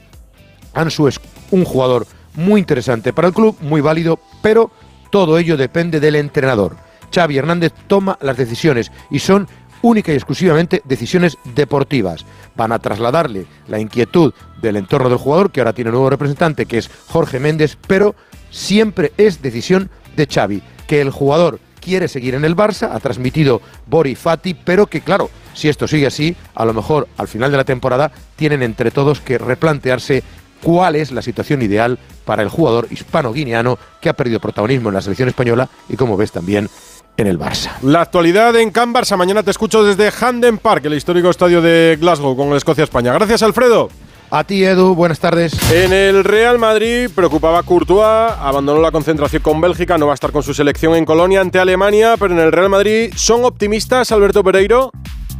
Ansu 0.73 1.07
es 1.07 1.19
un 1.51 1.65
jugador 1.65 2.07
muy 2.35 2.59
interesante 2.59 3.13
para 3.13 3.27
el 3.27 3.33
club, 3.33 3.57
muy 3.61 3.81
válido, 3.81 4.19
pero 4.41 4.71
todo 5.11 5.37
ello 5.37 5.57
depende 5.57 5.99
del 5.99 6.15
entrenador. 6.15 6.77
Xavi 7.13 7.37
Hernández 7.37 7.73
toma 7.87 8.17
las 8.21 8.37
decisiones 8.37 8.91
y 9.11 9.19
son 9.19 9.47
única 9.83 10.11
y 10.11 10.15
exclusivamente 10.15 10.81
decisiones 10.85 11.37
deportivas. 11.53 12.25
Van 12.55 12.71
a 12.71 12.79
trasladarle 12.79 13.45
la 13.67 13.79
inquietud 13.79 14.33
del 14.59 14.77
entorno 14.77 15.09
del 15.09 15.19
jugador, 15.19 15.51
que 15.51 15.61
ahora 15.61 15.73
tiene 15.73 15.91
un 15.91 15.95
nuevo 15.95 16.09
representante, 16.09 16.65
que 16.65 16.79
es 16.79 16.89
Jorge 17.07 17.39
Méndez, 17.39 17.77
pero 17.87 18.15
siempre 18.49 19.13
es 19.17 19.43
decisión 19.43 19.91
de 20.15 20.25
Xavi, 20.25 20.63
que 20.87 21.01
el 21.01 21.11
jugador 21.11 21.59
quiere 21.79 22.07
seguir 22.07 22.33
en 22.33 22.45
el 22.45 22.55
Barça, 22.55 22.89
ha 22.91 22.99
transmitido 22.99 23.61
Bori 23.87 24.15
Fati, 24.15 24.53
pero 24.53 24.87
que 24.87 25.01
claro, 25.01 25.29
si 25.53 25.67
esto 25.69 25.87
sigue 25.87 26.07
así, 26.07 26.35
a 26.55 26.65
lo 26.65 26.73
mejor 26.73 27.07
al 27.17 27.27
final 27.27 27.51
de 27.51 27.57
la 27.57 27.65
temporada 27.65 28.11
tienen 28.37 28.63
entre 28.63 28.89
todos 28.89 29.19
que 29.19 29.37
replantearse 29.37 30.23
cuál 30.63 30.95
es 30.95 31.11
la 31.11 31.21
situación 31.21 31.61
ideal 31.61 31.99
para 32.23 32.41
el 32.41 32.49
jugador 32.49 32.87
hispano-guineano 32.89 33.77
que 34.01 34.07
ha 34.07 34.13
perdido 34.13 34.39
protagonismo 34.39 34.89
en 34.89 34.95
la 34.95 35.01
selección 35.01 35.27
española 35.27 35.69
y 35.89 35.97
como 35.97 36.15
ves 36.15 36.31
también 36.31 36.69
en 37.17 37.27
el 37.27 37.39
Barça. 37.39 37.71
La 37.81 38.01
actualidad 38.01 38.55
en 38.55 38.71
Can 38.71 38.93
Barça. 38.93 39.17
Mañana 39.17 39.43
te 39.43 39.51
escucho 39.51 39.83
desde 39.83 40.11
Handen 40.19 40.57
Park, 40.57 40.85
el 40.85 40.93
histórico 40.95 41.29
estadio 41.29 41.61
de 41.61 41.97
Glasgow 41.99 42.35
con 42.35 42.49
el 42.49 42.57
Escocia-España. 42.57 43.13
Gracias, 43.13 43.43
Alfredo. 43.43 43.89
A 44.31 44.43
ti, 44.43 44.63
Edu, 44.63 44.95
buenas 44.95 45.19
tardes. 45.19 45.53
En 45.71 45.93
el 45.93 46.23
Real 46.23 46.57
Madrid 46.57 47.07
preocupaba 47.13 47.59
a 47.59 47.63
Courtois, 47.63 48.33
abandonó 48.39 48.81
la 48.81 48.91
concentración 48.91 49.43
con 49.43 49.61
Bélgica, 49.61 49.99
no 49.99 50.07
va 50.07 50.13
a 50.13 50.15
estar 50.15 50.31
con 50.31 50.41
su 50.41 50.55
selección 50.55 50.95
en 50.95 51.05
Colonia 51.05 51.39
ante 51.39 51.59
Alemania, 51.59 52.15
pero 52.17 52.33
en 52.33 52.39
el 52.39 52.51
Real 52.51 52.69
Madrid 52.69 53.13
son 53.15 53.45
optimistas, 53.45 54.11
Alberto 54.11 54.43
Pereiro. 54.43 54.89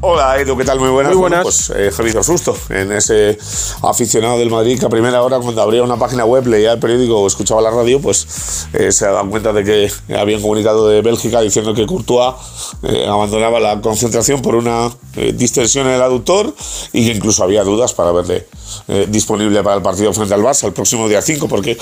Hola 0.06 0.38
Edu, 0.38 0.58
¿qué 0.58 0.66
tal? 0.66 0.82
Muy 0.82 0.90
buenas. 0.90 1.14
Muy 1.14 1.22
buenas. 1.22 1.44
Bueno, 1.44 1.56
pues 1.66 1.72
eh, 1.78 1.90
Javier 1.90 2.22
susto 2.26 2.58
en 2.68 2.92
ese 2.92 3.38
aficionado 3.84 4.38
del 4.38 4.50
Madrid 4.50 4.78
que 4.78 4.86
a 4.86 4.90
primera 4.90 5.24
hora 5.24 5.40
cuando 5.40 5.62
abría 5.62 5.82
una 5.82 5.96
página 5.96 6.26
web, 6.26 6.46
leía 6.46 6.74
el 6.74 6.80
periódico 6.80 7.22
o 7.22 7.26
escuchaba 7.26 7.62
la 7.62 7.72
radio, 7.72 8.02
pues 8.02 8.68
eh, 8.74 8.92
se 8.92 9.06
daban 9.06 9.30
cuenta 9.30 9.54
de 9.54 9.64
que 9.64 10.14
habían 10.14 10.42
comunicado 10.42 10.90
de 10.90 11.02
Bélgica 11.02 11.40
diciendo 11.40 11.74
que 11.74 11.86
Courtois 11.86 12.36
eh, 12.84 13.08
abandonaba 13.08 13.62
la 13.62 13.80
concentración 13.80 14.42
por 14.42 14.56
una 14.56 14.92
eh, 15.16 15.32
distensión 15.32 15.88
en 15.88 15.94
el 15.94 16.02
aductor 16.02 16.54
y 16.92 17.06
que 17.06 17.16
incluso 17.16 17.44
había 17.44 17.64
dudas 17.64 17.94
para 17.94 18.12
verle 18.12 18.46
eh, 18.88 19.06
disponible 19.08 19.64
para 19.64 19.78
el 19.78 19.82
partido 19.82 20.12
frente 20.12 20.34
al 20.34 20.42
Barça 20.42 20.66
el 20.66 20.74
próximo 20.74 21.08
día 21.08 21.22
5 21.22 21.48
porque 21.48 21.78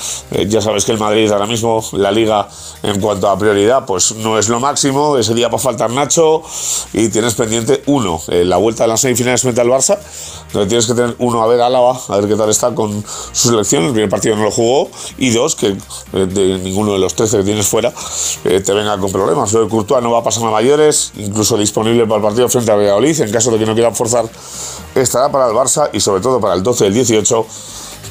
ya 0.48 0.62
sabes 0.62 0.86
que 0.86 0.92
el 0.92 1.00
Madrid 1.00 1.32
ahora 1.32 1.48
mismo 1.48 1.84
la 1.94 2.12
liga 2.12 2.48
en 2.84 3.00
cuanto 3.00 3.30
a 3.30 3.40
prioridad 3.40 3.86
pues 3.86 4.14
no 4.16 4.38
es 4.38 4.50
lo 4.50 4.60
máximo 4.60 5.18
ese 5.18 5.34
día 5.34 5.48
va 5.48 5.56
a 5.56 5.60
faltar 5.60 5.90
Nacho 5.90 6.44
y 6.94 7.08
tienes 7.10 7.34
pendiente 7.34 7.82
uno 7.86 8.11
eh, 8.28 8.44
la 8.46 8.58
vuelta 8.58 8.84
de 8.84 8.90
las 8.90 9.02
semifinales 9.02 9.42
frente 9.42 9.62
al 9.62 9.68
Barça. 9.68 9.98
Donde 10.54 10.68
tienes 10.68 10.86
que 10.86 10.94
tener 10.94 11.16
uno 11.20 11.42
a 11.42 11.48
ver 11.48 11.62
Álava 11.62 12.00
a 12.08 12.18
ver 12.18 12.28
qué 12.28 12.36
tal 12.36 12.50
está 12.50 12.74
con 12.74 13.04
su 13.32 13.50
selección 13.50 13.84
el 13.86 13.92
primer 13.92 14.10
partido 14.10 14.36
no 14.36 14.44
lo 14.44 14.52
jugó. 14.52 14.90
Y 15.18 15.32
dos 15.32 15.56
que 15.56 15.68
eh, 15.68 16.26
de 16.26 16.60
ninguno 16.60 16.94
de 16.94 17.00
los 17.00 17.14
13 17.16 17.38
que 17.38 17.44
tienes 17.44 17.68
fuera 17.68 17.94
eh, 18.44 18.60
te 18.60 18.74
venga 18.74 18.98
con 18.98 19.12
problemas. 19.12 19.52
De 19.52 19.68
Courtois 19.68 20.02
no 20.04 20.12
va 20.12 20.20
a 20.20 20.24
pasar 20.24 20.46
a 20.46 20.52
mayores 20.52 21.12
incluso 21.18 21.58
disponible 21.58 22.06
para 22.06 22.18
el 22.18 22.24
partido 22.24 22.50
frente 22.50 22.72
a 22.72 22.76
Valladolid. 22.76 23.20
En 23.22 23.32
caso 23.32 23.52
de 23.52 23.60
que 23.60 23.66
no 23.66 23.74
quieran 23.74 23.96
forzar 23.96 24.26
estará 24.96 25.32
para 25.32 25.48
el 25.48 25.54
Barça 25.54 25.90
y 25.94 26.00
sobre 26.00 26.22
todo 26.22 26.40
para 26.40 26.54
el 26.56 26.64
12 26.64 26.86
del 26.86 26.94
18 26.94 27.46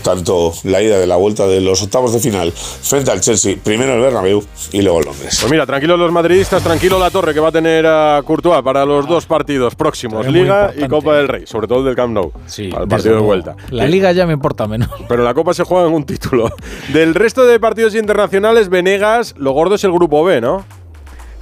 tanto 0.02 0.52
la 0.64 0.82
ida 0.82 0.98
de 0.98 1.06
la 1.06 1.16
vuelta 1.16 1.46
de 1.46 1.60
los 1.60 1.82
octavos 1.82 2.12
de 2.12 2.20
final 2.20 2.52
frente 2.52 3.10
al 3.10 3.20
Chelsea, 3.20 3.56
primero 3.62 3.94
el 3.94 4.00
Bernabéu 4.00 4.42
y 4.72 4.82
luego 4.82 5.00
el 5.00 5.04
Londres. 5.06 5.38
Pues 5.40 5.50
mira, 5.50 5.66
tranquilos 5.66 5.98
los 5.98 6.10
madridistas, 6.12 6.62
tranquilo 6.62 6.98
la 6.98 7.10
torre 7.10 7.34
que 7.34 7.40
va 7.40 7.48
a 7.48 7.52
tener 7.52 7.86
a 7.86 8.22
Courtois 8.24 8.62
para 8.62 8.84
los 8.84 9.06
dos 9.08 9.26
partidos 9.26 9.74
próximos, 9.74 10.26
Liga 10.26 10.72
y. 10.76 10.86
Copa 10.88 11.16
del 11.16 11.28
Rey, 11.28 11.46
sobre 11.46 11.66
todo 11.68 11.80
el 11.80 11.84
del 11.84 11.94
Camp 11.96 12.12
Nou, 12.14 12.32
Sí, 12.46 12.68
partido 12.88 13.16
de 13.16 13.20
vuelta. 13.20 13.56
La 13.70 13.84
Eh, 13.84 13.88
liga 13.88 14.12
ya 14.12 14.26
me 14.26 14.32
importa 14.32 14.66
menos. 14.66 14.88
Pero 15.08 15.22
la 15.24 15.34
Copa 15.34 15.54
se 15.54 15.64
juega 15.64 15.86
en 15.86 15.94
un 15.94 16.04
título. 16.04 16.50
Del 16.92 17.14
resto 17.14 17.44
de 17.44 17.60
partidos 17.60 17.94
internacionales, 17.94 18.68
Venegas, 18.68 19.34
lo 19.38 19.52
gordo 19.52 19.74
es 19.76 19.84
el 19.84 19.92
grupo 19.92 20.24
B, 20.24 20.40
¿no? 20.40 20.64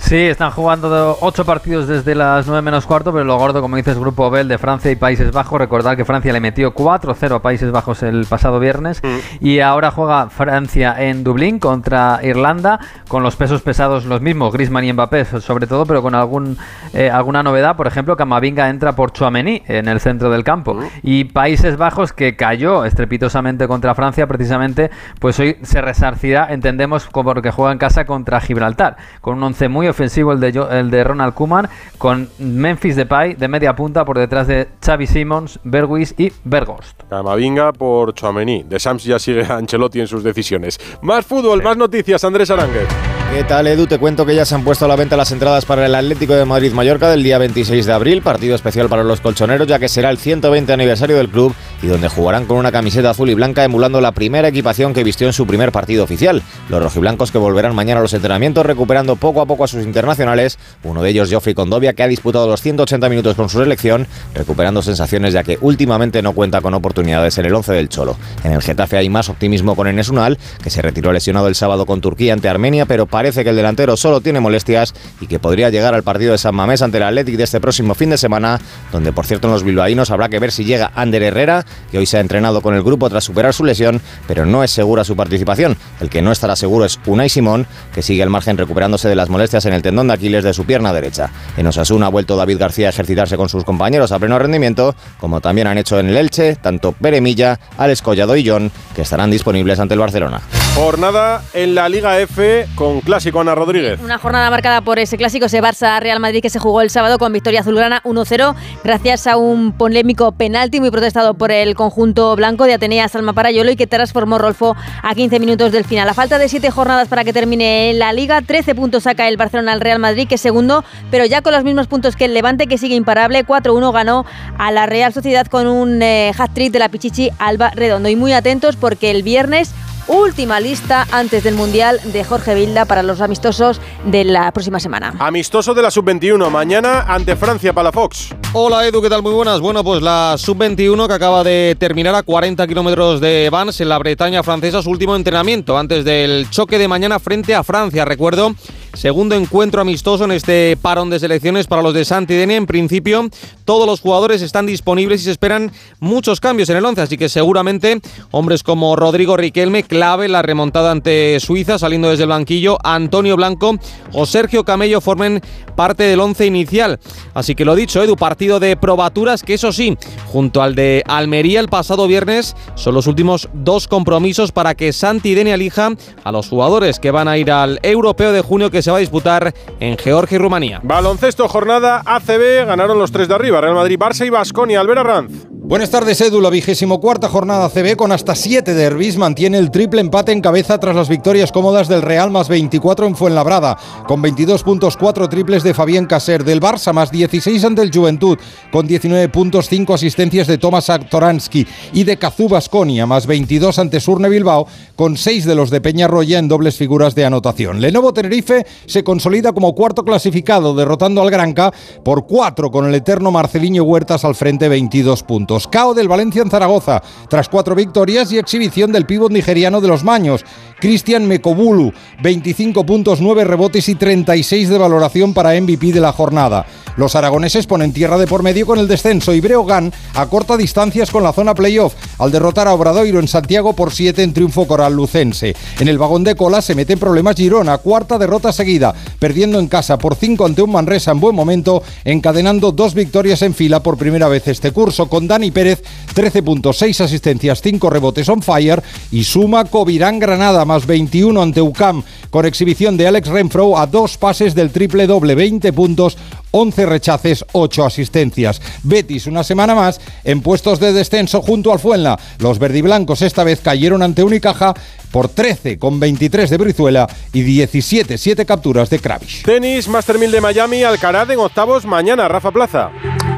Sí, 0.00 0.16
están 0.16 0.52
jugando 0.52 1.18
ocho 1.20 1.44
partidos 1.44 1.86
desde 1.88 2.14
las 2.14 2.46
9 2.46 2.62
menos 2.62 2.86
cuarto, 2.86 3.12
pero 3.12 3.24
lo 3.24 3.36
gordo, 3.36 3.60
como 3.60 3.76
dices, 3.76 3.98
Grupo 3.98 4.30
B, 4.30 4.40
el 4.40 4.48
de 4.48 4.56
Francia 4.56 4.90
y 4.92 4.96
Países 4.96 5.32
Bajos. 5.32 5.58
Recordar 5.58 5.96
que 5.96 6.04
Francia 6.04 6.32
le 6.32 6.40
metió 6.40 6.72
4-0 6.72 7.34
a 7.34 7.42
Países 7.42 7.72
Bajos 7.72 8.02
el 8.04 8.24
pasado 8.24 8.58
viernes. 8.60 9.02
Y 9.40 9.58
ahora 9.58 9.90
juega 9.90 10.30
Francia 10.30 10.94
en 10.98 11.24
Dublín 11.24 11.58
contra 11.58 12.20
Irlanda, 12.22 12.78
con 13.08 13.22
los 13.24 13.34
pesos 13.36 13.60
pesados 13.60 14.06
los 14.06 14.20
mismos, 14.22 14.52
Griezmann 14.54 14.84
y 14.84 14.92
Mbappé, 14.92 15.24
so- 15.26 15.40
sobre 15.42 15.66
todo, 15.66 15.84
pero 15.84 16.00
con 16.00 16.14
algún 16.14 16.56
eh, 16.94 17.10
alguna 17.10 17.42
novedad. 17.42 17.76
Por 17.76 17.86
ejemplo, 17.88 18.16
Camavinga 18.16 18.70
entra 18.70 18.92
por 18.92 19.12
Chouameni 19.12 19.62
en 19.66 19.88
el 19.88 20.00
centro 20.00 20.30
del 20.30 20.44
campo. 20.44 20.78
Y 21.02 21.24
Países 21.24 21.76
Bajos, 21.76 22.12
que 22.14 22.34
cayó 22.36 22.84
estrepitosamente 22.86 23.66
contra 23.68 23.94
Francia, 23.96 24.26
precisamente, 24.28 24.90
pues 25.18 25.38
hoy 25.40 25.58
se 25.62 25.82
resarcirá, 25.82 26.46
entendemos, 26.50 27.06
como 27.08 27.34
porque 27.34 27.50
juega 27.50 27.72
en 27.72 27.78
casa 27.78 28.06
contra 28.06 28.40
Gibraltar, 28.40 28.96
con 29.20 29.36
un 29.36 29.42
once 29.42 29.68
muy 29.68 29.87
ofensivo 29.90 30.32
el 30.32 30.40
de, 30.40 30.52
Jo- 30.52 30.70
el 30.70 30.90
de 30.90 31.04
Ronald 31.04 31.34
Koeman, 31.34 31.68
con 31.98 32.28
Memphis 32.38 32.96
Depay 32.96 33.34
de 33.34 33.48
media 33.48 33.74
punta 33.74 34.04
por 34.04 34.18
detrás 34.18 34.46
de 34.46 34.68
Xavi 34.84 35.06
Simons, 35.06 35.58
Berguis 35.64 36.14
y 36.18 36.32
Bergost. 36.44 37.02
Camavinga 37.08 37.72
por 37.72 38.14
Chouameni. 38.14 38.62
De 38.64 38.78
Sams 38.78 39.04
ya 39.04 39.18
sigue 39.18 39.44
a 39.44 39.56
Ancelotti 39.56 40.00
en 40.00 40.06
sus 40.06 40.22
decisiones. 40.22 40.78
Más 41.02 41.24
fútbol, 41.26 41.62
más 41.62 41.76
noticias, 41.76 42.22
Andrés 42.24 42.50
Aranguer. 42.50 42.86
¿Qué 43.32 43.44
tal, 43.44 43.66
Edu? 43.66 43.86
Te 43.86 43.98
cuento 43.98 44.24
que 44.24 44.34
ya 44.34 44.46
se 44.46 44.54
han 44.54 44.64
puesto 44.64 44.86
a 44.86 44.88
la 44.88 44.96
venta 44.96 45.14
las 45.14 45.30
entradas 45.32 45.66
para 45.66 45.84
el 45.84 45.94
Atlético 45.94 46.32
de 46.34 46.46
Madrid-Mallorca 46.46 47.10
del 47.10 47.22
día 47.22 47.36
26 47.36 47.84
de 47.84 47.92
abril, 47.92 48.22
partido 48.22 48.54
especial 48.54 48.88
para 48.88 49.04
los 49.04 49.20
colchoneros, 49.20 49.66
ya 49.66 49.78
que 49.78 49.88
será 49.88 50.08
el 50.08 50.16
120 50.16 50.72
aniversario 50.72 51.16
del 51.18 51.28
club 51.28 51.54
y 51.82 51.86
donde 51.86 52.08
jugarán 52.08 52.46
con 52.46 52.56
una 52.56 52.72
camiseta 52.72 53.10
azul 53.10 53.30
y 53.30 53.34
blanca 53.34 53.64
emulando 53.64 54.00
la 54.00 54.12
primera 54.12 54.48
equipación 54.48 54.94
que 54.94 55.04
vistió 55.04 55.26
en 55.26 55.32
su 55.32 55.46
primer 55.46 55.72
partido 55.72 56.04
oficial. 56.04 56.42
Los 56.68 56.82
rojiblancos 56.82 57.30
que 57.30 57.38
volverán 57.38 57.74
mañana 57.74 58.00
a 58.00 58.02
los 58.02 58.14
entrenamientos 58.14 58.66
recuperando 58.66 59.16
poco 59.16 59.40
a 59.40 59.46
poco 59.46 59.64
a 59.64 59.68
sus 59.68 59.84
internacionales, 59.84 60.58
uno 60.82 61.02
de 61.02 61.10
ellos 61.10 61.30
Geoffrey 61.30 61.54
Condovia 61.54 61.92
que 61.92 62.02
ha 62.02 62.08
disputado 62.08 62.46
los 62.46 62.62
180 62.62 63.08
minutos 63.08 63.36
con 63.36 63.48
su 63.48 63.58
selección, 63.58 64.06
recuperando 64.34 64.82
sensaciones 64.82 65.32
ya 65.32 65.42
que 65.44 65.58
últimamente 65.60 66.22
no 66.22 66.32
cuenta 66.32 66.60
con 66.60 66.74
oportunidades 66.74 67.38
en 67.38 67.46
el 67.46 67.54
11 67.54 67.72
del 67.72 67.88
Cholo. 67.88 68.16
En 68.44 68.52
el 68.52 68.62
Getafe 68.62 68.96
hay 68.96 69.08
más 69.08 69.28
optimismo 69.28 69.76
con 69.76 69.86
Enes 69.86 70.08
Unal, 70.08 70.38
que 70.62 70.70
se 70.70 70.82
retiró 70.82 71.12
lesionado 71.12 71.48
el 71.48 71.54
sábado 71.54 71.86
con 71.86 72.00
Turquía 72.00 72.32
ante 72.32 72.48
Armenia, 72.48 72.86
pero 72.86 73.06
parece 73.06 73.44
que 73.44 73.50
el 73.50 73.56
delantero 73.56 73.96
solo 73.96 74.20
tiene 74.20 74.40
molestias 74.40 74.94
y 75.20 75.26
que 75.26 75.38
podría 75.38 75.70
llegar 75.70 75.94
al 75.94 76.02
partido 76.02 76.32
de 76.32 76.38
San 76.38 76.54
Mamés 76.54 76.82
ante 76.82 76.98
el 76.98 77.04
Athletic 77.04 77.36
de 77.36 77.44
este 77.44 77.60
próximo 77.60 77.94
fin 77.94 78.10
de 78.10 78.18
semana, 78.18 78.60
donde 78.92 79.12
por 79.12 79.26
cierto 79.26 79.48
en 79.48 79.54
los 79.54 79.62
bilbaínos 79.62 80.10
habrá 80.10 80.28
que 80.28 80.38
ver 80.38 80.52
si 80.52 80.64
llega 80.64 80.92
Ander 80.94 81.22
Herrera, 81.22 81.64
que 81.90 81.98
hoy 81.98 82.06
se 82.06 82.16
ha 82.16 82.20
entrenado 82.20 82.60
con 82.60 82.74
el 82.74 82.82
grupo 82.82 83.08
tras 83.08 83.24
superar 83.24 83.54
su 83.54 83.64
lesión, 83.64 84.00
pero 84.26 84.46
no 84.46 84.62
es 84.62 84.70
segura 84.70 85.04
su 85.04 85.16
participación. 85.16 85.76
El 86.00 86.10
que 86.10 86.22
no 86.22 86.32
estará 86.32 86.56
seguro 86.56 86.84
es 86.84 86.98
Unai 87.06 87.28
Simón, 87.28 87.66
que 87.94 88.02
sigue 88.02 88.22
al 88.22 88.30
margen 88.30 88.58
recuperándose 88.58 89.08
de 89.08 89.14
las 89.14 89.28
molestias 89.28 89.64
en 89.66 89.72
el 89.72 89.82
tendón 89.82 90.08
de 90.08 90.14
Aquiles 90.14 90.44
de 90.44 90.54
su 90.54 90.64
pierna 90.64 90.92
derecha. 90.92 91.30
En 91.56 91.66
Osasuna 91.66 92.06
ha 92.06 92.10
vuelto 92.10 92.36
David 92.36 92.58
García 92.58 92.88
a 92.88 92.90
ejercitarse 92.90 93.36
con 93.36 93.48
sus 93.48 93.64
compañeros 93.64 94.12
a 94.12 94.18
pleno 94.18 94.38
rendimiento, 94.38 94.94
como 95.20 95.40
también 95.40 95.66
han 95.66 95.78
hecho 95.78 95.98
en 95.98 96.08
el 96.08 96.16
Elche, 96.16 96.56
tanto 96.56 96.92
Pere 96.92 97.20
Milla, 97.20 97.58
Alex 97.76 98.02
Collado 98.02 98.36
y 98.36 98.46
John, 98.46 98.70
que 98.94 99.02
estarán 99.02 99.30
disponibles 99.30 99.78
ante 99.80 99.94
el 99.94 100.00
Barcelona. 100.00 100.40
Jornada 100.78 101.42
en 101.54 101.74
la 101.74 101.88
Liga 101.88 102.20
F 102.20 102.68
con 102.76 103.00
clásico 103.00 103.40
Ana 103.40 103.56
Rodríguez. 103.56 103.98
Una 104.00 104.16
jornada 104.16 104.48
marcada 104.48 104.80
por 104.80 105.00
ese 105.00 105.16
clásico, 105.16 105.46
ese 105.46 105.60
Barça-Real 105.60 106.20
Madrid 106.20 106.40
que 106.40 106.50
se 106.50 106.60
jugó 106.60 106.82
el 106.82 106.90
sábado 106.90 107.18
con 107.18 107.32
victoria 107.32 107.60
azulgrana 107.62 108.00
1-0 108.04 108.54
gracias 108.84 109.26
a 109.26 109.36
un 109.36 109.72
polémico 109.72 110.30
penalti 110.30 110.78
muy 110.78 110.92
protestado 110.92 111.34
por 111.34 111.50
el 111.50 111.74
conjunto 111.74 112.36
blanco 112.36 112.62
de 112.64 112.74
Atenea 112.74 113.08
Salma 113.08 113.32
Parayolo 113.32 113.72
y 113.72 113.76
que 113.76 113.88
transformó 113.88 114.38
Rolfo 114.38 114.76
a 115.02 115.14
15 115.16 115.40
minutos 115.40 115.72
del 115.72 115.84
final. 115.84 116.08
A 116.08 116.14
falta 116.14 116.38
de 116.38 116.48
7 116.48 116.70
jornadas 116.70 117.08
para 117.08 117.24
que 117.24 117.32
termine 117.32 117.92
la 117.94 118.12
Liga, 118.12 118.40
13 118.40 118.76
puntos 118.76 119.02
saca 119.02 119.26
el 119.26 119.36
Barcelona 119.36 119.72
al 119.72 119.80
Real 119.80 119.98
Madrid 119.98 120.28
que 120.28 120.36
es 120.36 120.40
segundo, 120.40 120.84
pero 121.10 121.26
ya 121.26 121.42
con 121.42 121.54
los 121.54 121.64
mismos 121.64 121.88
puntos 121.88 122.14
que 122.14 122.26
el 122.26 122.34
Levante 122.34 122.68
que 122.68 122.78
sigue 122.78 122.94
imparable, 122.94 123.44
4-1 123.44 123.92
ganó 123.92 124.24
a 124.58 124.70
la 124.70 124.86
Real 124.86 125.12
Sociedad 125.12 125.48
con 125.48 125.66
un 125.66 126.00
eh, 126.02 126.32
hat-trick 126.38 126.70
de 126.70 126.78
la 126.78 126.88
Pichichi 126.88 127.30
Alba 127.40 127.70
Redondo. 127.74 128.08
Y 128.08 128.14
muy 128.14 128.32
atentos 128.32 128.76
porque 128.76 129.10
el 129.10 129.24
viernes 129.24 129.74
última 130.08 130.58
lista 130.58 131.06
antes 131.12 131.44
del 131.44 131.54
Mundial 131.54 132.00
de 132.04 132.24
Jorge 132.24 132.54
Vilda 132.54 132.86
para 132.86 133.02
los 133.02 133.20
amistosos 133.20 133.80
de 134.04 134.24
la 134.24 134.50
próxima 134.52 134.80
semana. 134.80 135.14
Amistoso 135.18 135.74
de 135.74 135.82
la 135.82 135.90
sub-21, 135.90 136.50
mañana 136.50 137.02
ante 137.02 137.36
Francia 137.36 137.72
para 137.72 137.84
la 137.84 137.92
Fox. 137.92 138.34
Hola 138.54 138.86
Edu, 138.86 139.02
¿qué 139.02 139.10
tal? 139.10 139.22
Muy 139.22 139.32
buenas. 139.32 139.60
Bueno, 139.60 139.84
pues 139.84 140.02
la 140.02 140.36
sub-21 140.38 141.06
que 141.06 141.12
acaba 141.12 141.44
de 141.44 141.76
terminar 141.78 142.14
a 142.14 142.22
40 142.22 142.66
kilómetros 142.66 143.20
de 143.20 143.48
Vans 143.50 143.80
en 143.80 143.88
la 143.90 143.98
Bretaña 143.98 144.42
francesa, 144.42 144.82
su 144.82 144.90
último 144.90 145.14
entrenamiento 145.14 145.76
antes 145.76 146.04
del 146.04 146.48
choque 146.50 146.78
de 146.78 146.88
mañana 146.88 147.18
frente 147.18 147.54
a 147.54 147.62
Francia. 147.62 148.04
Recuerdo, 148.04 148.54
segundo 148.98 149.36
encuentro 149.36 149.80
amistoso 149.80 150.24
en 150.24 150.32
este 150.32 150.76
parón 150.82 151.08
de 151.08 151.20
selecciones 151.20 151.68
para 151.68 151.82
los 151.82 151.94
de 151.94 152.04
Santidenia. 152.04 152.56
En 152.56 152.66
principio, 152.66 153.28
todos 153.64 153.86
los 153.86 154.00
jugadores 154.00 154.42
están 154.42 154.66
disponibles 154.66 155.20
y 155.20 155.24
se 155.24 155.30
esperan 155.30 155.70
muchos 156.00 156.40
cambios 156.40 156.68
en 156.68 156.78
el 156.78 156.84
11, 156.84 157.02
así 157.02 157.16
que 157.16 157.28
seguramente 157.28 158.00
hombres 158.32 158.64
como 158.64 158.96
Rodrigo 158.96 159.36
Riquelme, 159.36 159.84
clave 159.84 160.26
la 160.26 160.42
remontada 160.42 160.90
ante 160.90 161.38
Suiza, 161.38 161.78
saliendo 161.78 162.10
desde 162.10 162.24
el 162.24 162.30
banquillo, 162.30 162.78
Antonio 162.82 163.36
Blanco 163.36 163.76
o 164.12 164.26
Sergio 164.26 164.64
Camello 164.64 165.00
formen 165.00 165.42
parte 165.76 166.02
del 166.02 166.18
11 166.18 166.46
inicial. 166.46 166.98
Así 167.34 167.54
que 167.54 167.64
lo 167.64 167.76
dicho, 167.76 168.02
Edu, 168.02 168.16
partido 168.16 168.58
de 168.58 168.76
probaturas 168.76 169.44
que 169.44 169.54
eso 169.54 169.70
sí, 169.70 169.96
junto 170.26 170.60
al 170.60 170.74
de 170.74 171.04
Almería 171.06 171.60
el 171.60 171.68
pasado 171.68 172.08
viernes, 172.08 172.56
son 172.74 172.94
los 172.94 173.06
últimos 173.06 173.48
dos 173.52 173.86
compromisos 173.86 174.50
para 174.50 174.74
que 174.74 174.92
Santi 174.92 175.34
Denia 175.34 175.54
elija 175.54 175.90
a 176.24 176.32
los 176.32 176.48
jugadores 176.48 176.98
que 176.98 177.12
van 177.12 177.28
a 177.28 177.38
ir 177.38 177.52
al 177.52 177.78
Europeo 177.84 178.32
de 178.32 178.40
junio 178.40 178.72
que 178.72 178.82
se 178.82 178.87
va 178.92 178.98
a 178.98 179.00
disputar 179.00 179.52
en 179.80 179.96
Georgia 179.96 180.36
y 180.36 180.38
Rumanía. 180.38 180.80
Baloncesto, 180.82 181.48
jornada 181.48 182.02
ACB, 182.04 182.66
ganaron 182.66 182.98
los 182.98 183.12
tres 183.12 183.28
de 183.28 183.34
arriba, 183.34 183.60
Real 183.60 183.74
Madrid, 183.74 183.98
Barça 183.98 184.26
y 184.26 184.30
Basconia, 184.30 184.80
Albert 184.80 185.00
Arranz. 185.00 185.57
Buenas 185.68 185.90
tardes, 185.90 186.18
Edu. 186.22 186.40
La 186.40 186.48
vigésimo 186.48 186.98
cuarta 186.98 187.28
jornada 187.28 187.68
CB 187.68 187.94
con 187.94 188.10
hasta 188.10 188.34
7 188.34 188.72
derbis 188.72 189.18
mantiene 189.18 189.58
el 189.58 189.70
triple 189.70 190.00
empate 190.00 190.32
en 190.32 190.40
cabeza 190.40 190.80
tras 190.80 190.96
las 190.96 191.10
victorias 191.10 191.52
cómodas 191.52 191.88
del 191.88 192.00
Real 192.00 192.30
más 192.30 192.48
24 192.48 193.06
en 193.06 193.14
Fuenlabrada, 193.14 193.76
con 194.06 194.22
22 194.22 194.62
puntos, 194.62 194.96
4 194.96 195.28
triples 195.28 195.62
de 195.62 195.74
Fabián 195.74 196.06
Caser, 196.06 196.42
del 196.42 196.62
Barça 196.62 196.94
más 196.94 197.10
16 197.10 197.62
ante 197.66 197.82
el 197.82 197.92
Juventud, 197.92 198.38
con 198.72 198.86
19 198.86 199.28
puntos, 199.28 199.68
5 199.68 199.92
asistencias 199.92 200.46
de 200.46 200.56
Tomás 200.56 200.88
Aktoransky 200.88 201.66
y 201.92 202.04
de 202.04 202.16
Cazú 202.16 202.48
Basconia, 202.48 203.04
más 203.04 203.26
22 203.26 203.78
ante 203.78 204.00
Surne 204.00 204.30
Bilbao, 204.30 204.66
con 204.96 205.18
6 205.18 205.44
de 205.44 205.54
los 205.54 205.68
de 205.68 205.82
Peñarroya 205.82 206.38
en 206.38 206.48
dobles 206.48 206.78
figuras 206.78 207.14
de 207.14 207.26
anotación. 207.26 207.82
Lenovo 207.82 208.14
Tenerife 208.14 208.64
se 208.86 209.04
consolida 209.04 209.52
como 209.52 209.74
cuarto 209.74 210.02
clasificado, 210.02 210.74
derrotando 210.74 211.20
al 211.20 211.30
Granca 211.30 211.74
por 212.02 212.26
4 212.26 212.70
con 212.70 212.86
el 212.86 212.94
eterno 212.94 213.30
Marceliño 213.30 213.82
Huertas 213.82 214.24
al 214.24 214.34
frente 214.34 214.70
22 214.70 215.24
puntos. 215.24 215.57
Del 215.94 216.08
Valencia 216.08 216.42
en 216.42 216.50
Zaragoza, 216.50 217.02
tras 217.28 217.48
cuatro 217.48 217.74
victorias 217.74 218.30
y 218.32 218.38
exhibición 218.38 218.92
del 218.92 219.06
pívot 219.06 219.32
nigeriano 219.32 219.80
de 219.80 219.88
los 219.88 220.04
Maños. 220.04 220.44
Cristian 220.80 221.26
Mekobulu, 221.26 221.92
25 222.22 222.86
puntos, 222.86 223.20
9 223.20 223.44
rebotes 223.44 223.88
y 223.88 223.94
36 223.94 224.68
de 224.68 224.78
valoración 224.78 225.34
para 225.34 225.60
MVP 225.60 225.92
de 225.92 226.00
la 226.00 226.12
jornada. 226.12 226.66
Los 226.96 227.14
aragoneses 227.14 227.66
ponen 227.66 227.92
tierra 227.92 228.18
de 228.18 228.26
por 228.26 228.42
medio 228.42 228.66
con 228.66 228.78
el 228.80 228.88
descenso 228.88 229.32
y 229.32 229.40
Breogán 229.40 229.92
acorta 230.14 230.56
distancias 230.56 231.12
con 231.12 231.22
la 231.22 231.32
zona 231.32 231.54
playoff 231.54 231.94
al 232.18 232.32
derrotar 232.32 232.66
a 232.66 232.74
Obradoiro 232.74 233.20
en 233.20 233.28
Santiago 233.28 233.72
por 233.72 233.92
7 233.92 234.20
en 234.22 234.32
triunfo 234.32 234.66
coral 234.66 234.94
lucense. 234.94 235.54
En 235.78 235.86
el 235.86 235.96
vagón 235.96 236.24
de 236.24 236.34
cola 236.34 236.60
se 236.60 236.74
mete 236.74 236.96
problemas 236.96 237.36
Girona, 237.36 237.78
cuarta 237.78 238.18
derrota 238.18 238.52
seguida, 238.52 238.94
perdiendo 239.20 239.60
en 239.60 239.68
casa 239.68 239.96
por 239.96 240.16
5 240.16 240.44
ante 240.44 240.62
un 240.62 240.72
Manresa 240.72 241.12
en 241.12 241.20
buen 241.20 241.36
momento, 241.36 241.84
encadenando 242.04 242.72
dos 242.72 242.94
victorias 242.94 243.42
en 243.42 243.54
fila 243.54 243.80
por 243.80 243.96
primera 243.96 244.26
vez 244.26 244.48
este 244.48 244.72
curso, 244.72 245.08
con 245.08 245.28
Dani 245.28 245.52
Pérez 245.52 245.84
13 246.14 246.42
puntos, 246.42 246.78
6 246.78 247.00
asistencias, 247.02 247.62
5 247.62 247.90
rebotes 247.90 248.28
on 248.28 248.42
fire 248.42 248.82
y 249.12 249.22
suma 249.22 249.64
Covirán 249.66 250.18
Granada 250.18 250.64
más 250.68 250.86
21 250.86 251.42
ante 251.42 251.60
UCAM 251.60 252.04
con 252.30 252.46
exhibición 252.46 252.96
de 252.96 253.08
Alex 253.08 253.28
Renfro 253.28 253.76
a 253.76 253.86
dos 253.86 254.18
pases 254.18 254.54
del 254.54 254.70
triple 254.70 255.06
doble, 255.06 255.34
20 255.34 255.72
puntos, 255.72 256.16
11 256.52 256.86
rechaces, 256.86 257.44
8 257.52 257.84
asistencias. 257.84 258.60
Betis 258.82 259.26
una 259.26 259.42
semana 259.42 259.74
más 259.74 260.00
en 260.24 260.40
puestos 260.40 260.78
de 260.78 260.92
descenso 260.92 261.42
junto 261.42 261.72
al 261.72 261.78
Fuenla. 261.78 262.18
Los 262.38 262.58
verdiblancos 262.58 263.22
esta 263.22 263.44
vez 263.44 263.60
cayeron 263.60 264.02
ante 264.02 264.22
Unicaja 264.22 264.74
por 265.10 265.28
13 265.28 265.78
con 265.78 265.98
23 265.98 266.50
de 266.50 266.56
Brizuela 266.58 267.08
y 267.32 267.40
17, 267.42 268.18
7 268.18 268.44
capturas 268.44 268.90
de 268.90 268.98
Kravish. 268.98 269.42
Tenis, 269.44 269.88
Master 269.88 270.18
1000 270.18 270.30
de 270.30 270.40
Miami, 270.40 270.82
Alcaraz 270.82 271.30
en 271.30 271.38
octavos 271.38 271.86
mañana, 271.86 272.28
Rafa 272.28 272.50
Plaza. 272.50 272.90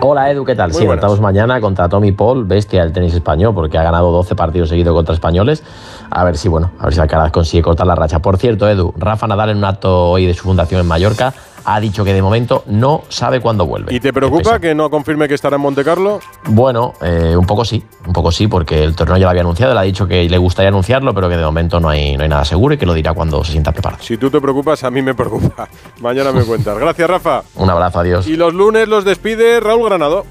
Hola 0.03 0.31
Edu, 0.31 0.45
¿qué 0.45 0.57
tal? 0.57 0.71
Muy 0.71 0.81
sí, 0.81 0.87
buenas. 0.87 1.03
estamos 1.03 1.21
mañana 1.21 1.61
contra 1.61 1.89
Tommy 1.89 2.11
Paul, 2.13 2.45
bestia 2.45 2.83
del 2.83 2.93
tenis 2.93 3.15
español, 3.15 3.55
porque 3.55 3.77
ha 3.77 3.83
ganado 3.83 4.11
12 4.11 4.35
partidos 4.35 4.71
seguidos 4.71 4.95
contra 4.95 5.15
españoles. 5.15 5.63
A 6.11 6.25
ver 6.25 6.37
si, 6.37 6.49
bueno, 6.49 6.73
a 6.79 6.85
ver 6.85 6.95
si 6.95 7.01
Alcaraz 7.01 7.31
consigue 7.31 7.63
cortar 7.63 7.87
la 7.87 7.95
racha. 7.95 8.19
Por 8.19 8.37
cierto, 8.37 8.69
Edu, 8.69 8.93
Rafa 8.97 9.27
Nadal 9.27 9.51
en 9.51 9.59
un 9.59 9.65
acto 9.65 10.11
hoy 10.11 10.27
de 10.27 10.35
su 10.35 10.43
fundación 10.43 10.81
en 10.81 10.87
Mallorca 10.87 11.33
ha 11.65 11.81
dicho 11.81 12.05
que 12.05 12.13
de 12.13 12.23
momento 12.23 12.65
no 12.67 13.03
sabe 13.09 13.41
cuándo 13.41 13.67
vuelve. 13.67 13.95
¿Y 13.95 14.01
te 14.01 14.13
preocupa 14.13 14.59
que 14.59 14.75
no 14.75 14.91
confirme 14.91 15.29
que 15.29 15.35
estará 15.35 15.57
en 15.57 15.63
Monte 15.63 15.85
Carlo? 15.85 16.21
Bueno, 16.47 16.95
eh, 17.03 17.35
un 17.37 17.47
poco 17.47 17.65
sí, 17.65 17.85
un 18.07 18.13
poco 18.13 18.33
sí, 18.33 18.47
porque 18.49 18.83
el 18.83 18.95
torneo 18.95 19.17
ya 19.17 19.25
lo 19.25 19.31
había 19.31 19.43
anunciado, 19.43 19.75
le 19.75 19.81
ha 19.81 19.83
dicho 19.83 20.07
que 20.07 20.29
le 20.29 20.39
gustaría 20.39 20.69
anunciarlo, 20.69 21.15
pero 21.15 21.29
que 21.29 21.37
de 21.37 21.45
momento 21.45 21.81
no 21.81 21.89
hay, 21.89 22.17
no 22.17 22.23
hay 22.23 22.29
nada 22.29 22.45
seguro 22.45 22.75
y 22.75 22.79
que 22.79 22.87
lo 22.87 22.95
dirá 22.95 23.13
cuando 23.13 23.45
se 23.45 23.53
sienta 23.53 23.73
preparado. 23.73 24.03
Si 24.03 24.17
tú 24.17 24.31
te 24.31 24.41
preocupas, 24.41 24.83
a 24.85 24.91
mí 24.91 25.03
me 25.03 25.15
preocupa. 25.15 25.69
Mañana 26.01 26.33
me 26.33 26.43
cuentas. 26.45 26.79
Gracias, 26.79 27.09
Rafa. 27.09 27.43
Un 27.57 27.71
abrazo, 27.71 28.01
adiós. 28.01 28.27
Y 28.27 28.37
los 28.37 28.55
lunes 28.55 28.89
los 28.89 29.05
despide 29.05 29.61
Raúl 29.61 29.85
Granado. 29.85 30.25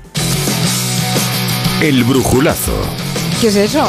El 1.81 2.03
brujulazo 2.03 2.73
¿Qué 3.39 3.47
es 3.47 3.55
eso? 3.55 3.85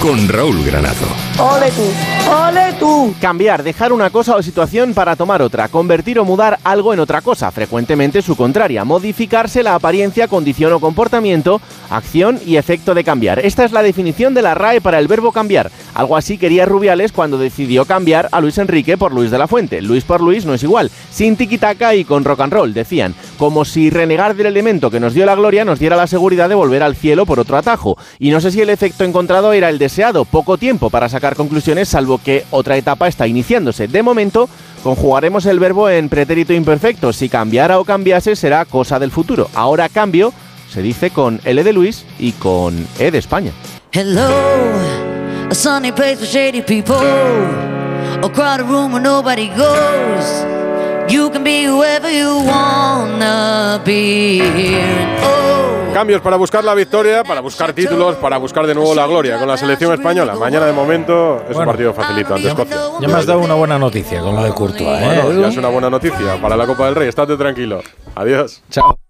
Con 0.00 0.28
Raúl 0.28 0.64
Granado. 0.64 1.06
¡Ole 1.38 1.70
tú! 1.70 2.30
¡Ole 2.30 2.72
tú! 2.78 3.14
Cambiar, 3.20 3.62
dejar 3.62 3.92
una 3.92 4.10
cosa 4.10 4.36
o 4.36 4.42
situación 4.42 4.94
para 4.94 5.16
tomar 5.16 5.42
otra, 5.42 5.68
convertir 5.68 6.18
o 6.18 6.24
mudar 6.24 6.58
algo 6.62 6.92
en 6.92 7.00
otra 7.00 7.22
cosa, 7.22 7.50
frecuentemente 7.50 8.22
su 8.22 8.36
contraria, 8.36 8.84
modificarse 8.84 9.62
la 9.62 9.74
apariencia, 9.74 10.28
condición 10.28 10.72
o 10.72 10.80
comportamiento, 10.80 11.60
acción 11.90 12.38
y 12.44 12.56
efecto 12.56 12.94
de 12.94 13.04
cambiar. 13.04 13.38
Esta 13.40 13.64
es 13.64 13.72
la 13.72 13.82
definición 13.82 14.34
de 14.34 14.42
la 14.42 14.54
RAE 14.54 14.80
para 14.80 14.98
el 14.98 15.08
verbo 15.08 15.32
cambiar. 15.32 15.70
Algo 15.94 16.16
así 16.16 16.38
quería 16.38 16.66
Rubiales 16.66 17.12
cuando 17.12 17.38
decidió 17.38 17.84
cambiar 17.84 18.28
a 18.32 18.40
Luis 18.40 18.58
Enrique 18.58 18.96
por 18.96 19.12
Luis 19.12 19.30
de 19.30 19.38
la 19.38 19.48
Fuente. 19.48 19.80
Luis 19.80 20.04
por 20.04 20.20
Luis 20.20 20.44
no 20.44 20.54
es 20.54 20.62
igual, 20.62 20.90
sin 21.10 21.36
tiquitaca 21.36 21.94
y 21.94 22.04
con 22.04 22.24
rock 22.24 22.40
and 22.40 22.52
roll, 22.52 22.74
decían, 22.74 23.14
como 23.38 23.64
si 23.64 23.90
renegar 23.90 24.34
del 24.34 24.46
elemento 24.46 24.90
que 24.90 25.00
nos 25.00 25.14
dio 25.14 25.26
la 25.26 25.34
gloria 25.34 25.64
nos 25.64 25.78
diera 25.78 25.96
la 25.96 26.06
seguridad 26.06 26.48
de 26.48 26.54
volver 26.54 26.82
al 26.82 26.96
cielo 26.96 27.26
por 27.26 27.40
otro 27.40 27.56
atajo. 27.56 27.96
Y 28.18 28.30
no 28.30 28.40
sé 28.40 28.50
si 28.50 28.60
el 28.60 28.70
efecto 28.70 29.04
encontrado 29.04 29.52
era 29.52 29.68
el 29.68 29.78
deseado, 29.84 30.24
poco 30.24 30.56
tiempo 30.56 30.88
para 30.88 31.10
sacar 31.10 31.36
conclusiones, 31.36 31.90
salvo 31.90 32.18
que 32.18 32.44
otra 32.50 32.78
etapa 32.78 33.06
está 33.06 33.26
iniciándose. 33.26 33.86
De 33.86 34.02
momento, 34.02 34.48
conjugaremos 34.82 35.44
el 35.44 35.60
verbo 35.60 35.90
en 35.90 36.08
pretérito 36.08 36.54
imperfecto. 36.54 37.12
Si 37.12 37.28
cambiara 37.28 37.78
o 37.78 37.84
cambiase 37.84 38.34
será 38.34 38.64
cosa 38.64 38.98
del 38.98 39.10
futuro. 39.10 39.50
Ahora 39.54 39.90
cambio 39.90 40.32
se 40.70 40.80
dice 40.80 41.10
con 41.10 41.38
L 41.44 41.62
de 41.62 41.72
Luis 41.74 42.06
y 42.18 42.32
con 42.32 42.86
E 42.98 43.10
de 43.10 43.18
España. 43.18 43.52
Hello, 43.92 44.30
a 45.50 45.54
sunny 45.54 45.92
place 45.92 46.24
shady 46.24 46.62
people. 46.62 46.96
A 48.22 48.30
crowded 48.32 48.66
room 48.66 48.92
where 48.92 49.02
nobody 49.02 49.48
goes. 49.48 50.46
You 51.08 51.28
can 51.30 51.44
be 51.44 51.64
whoever 51.64 52.10
you 52.10 52.40
be. 53.84 54.40
Oh, 55.20 55.73
Cambios 55.94 56.20
para 56.22 56.36
buscar 56.36 56.64
la 56.64 56.74
victoria, 56.74 57.22
para 57.22 57.40
buscar 57.40 57.72
títulos, 57.72 58.16
para 58.16 58.36
buscar 58.36 58.66
de 58.66 58.74
nuevo 58.74 58.96
la 58.96 59.06
gloria 59.06 59.38
con 59.38 59.46
la 59.46 59.56
selección 59.56 59.92
española. 59.92 60.34
Mañana 60.34 60.66
de 60.66 60.72
momento 60.72 61.44
es 61.48 61.56
un 61.56 61.64
partido 61.64 61.94
facilito 61.94 62.34
ante 62.34 62.48
Escocia. 62.48 62.76
Ya 63.00 63.06
me 63.06 63.14
has 63.14 63.26
dado 63.26 63.38
una 63.38 63.54
buena 63.54 63.78
noticia 63.78 64.20
con 64.20 64.34
lo 64.34 64.42
de 64.42 64.50
Courtois, 64.50 65.00
¿eh? 65.00 65.20
Bueno, 65.24 65.40
ya 65.40 65.48
es 65.48 65.56
una 65.56 65.68
buena 65.68 65.88
noticia 65.88 66.40
para 66.42 66.56
la 66.56 66.66
Copa 66.66 66.86
del 66.86 66.96
Rey. 66.96 67.08
Estate 67.08 67.36
tranquilo. 67.36 67.80
Adiós. 68.16 68.60
Chao. 68.70 69.03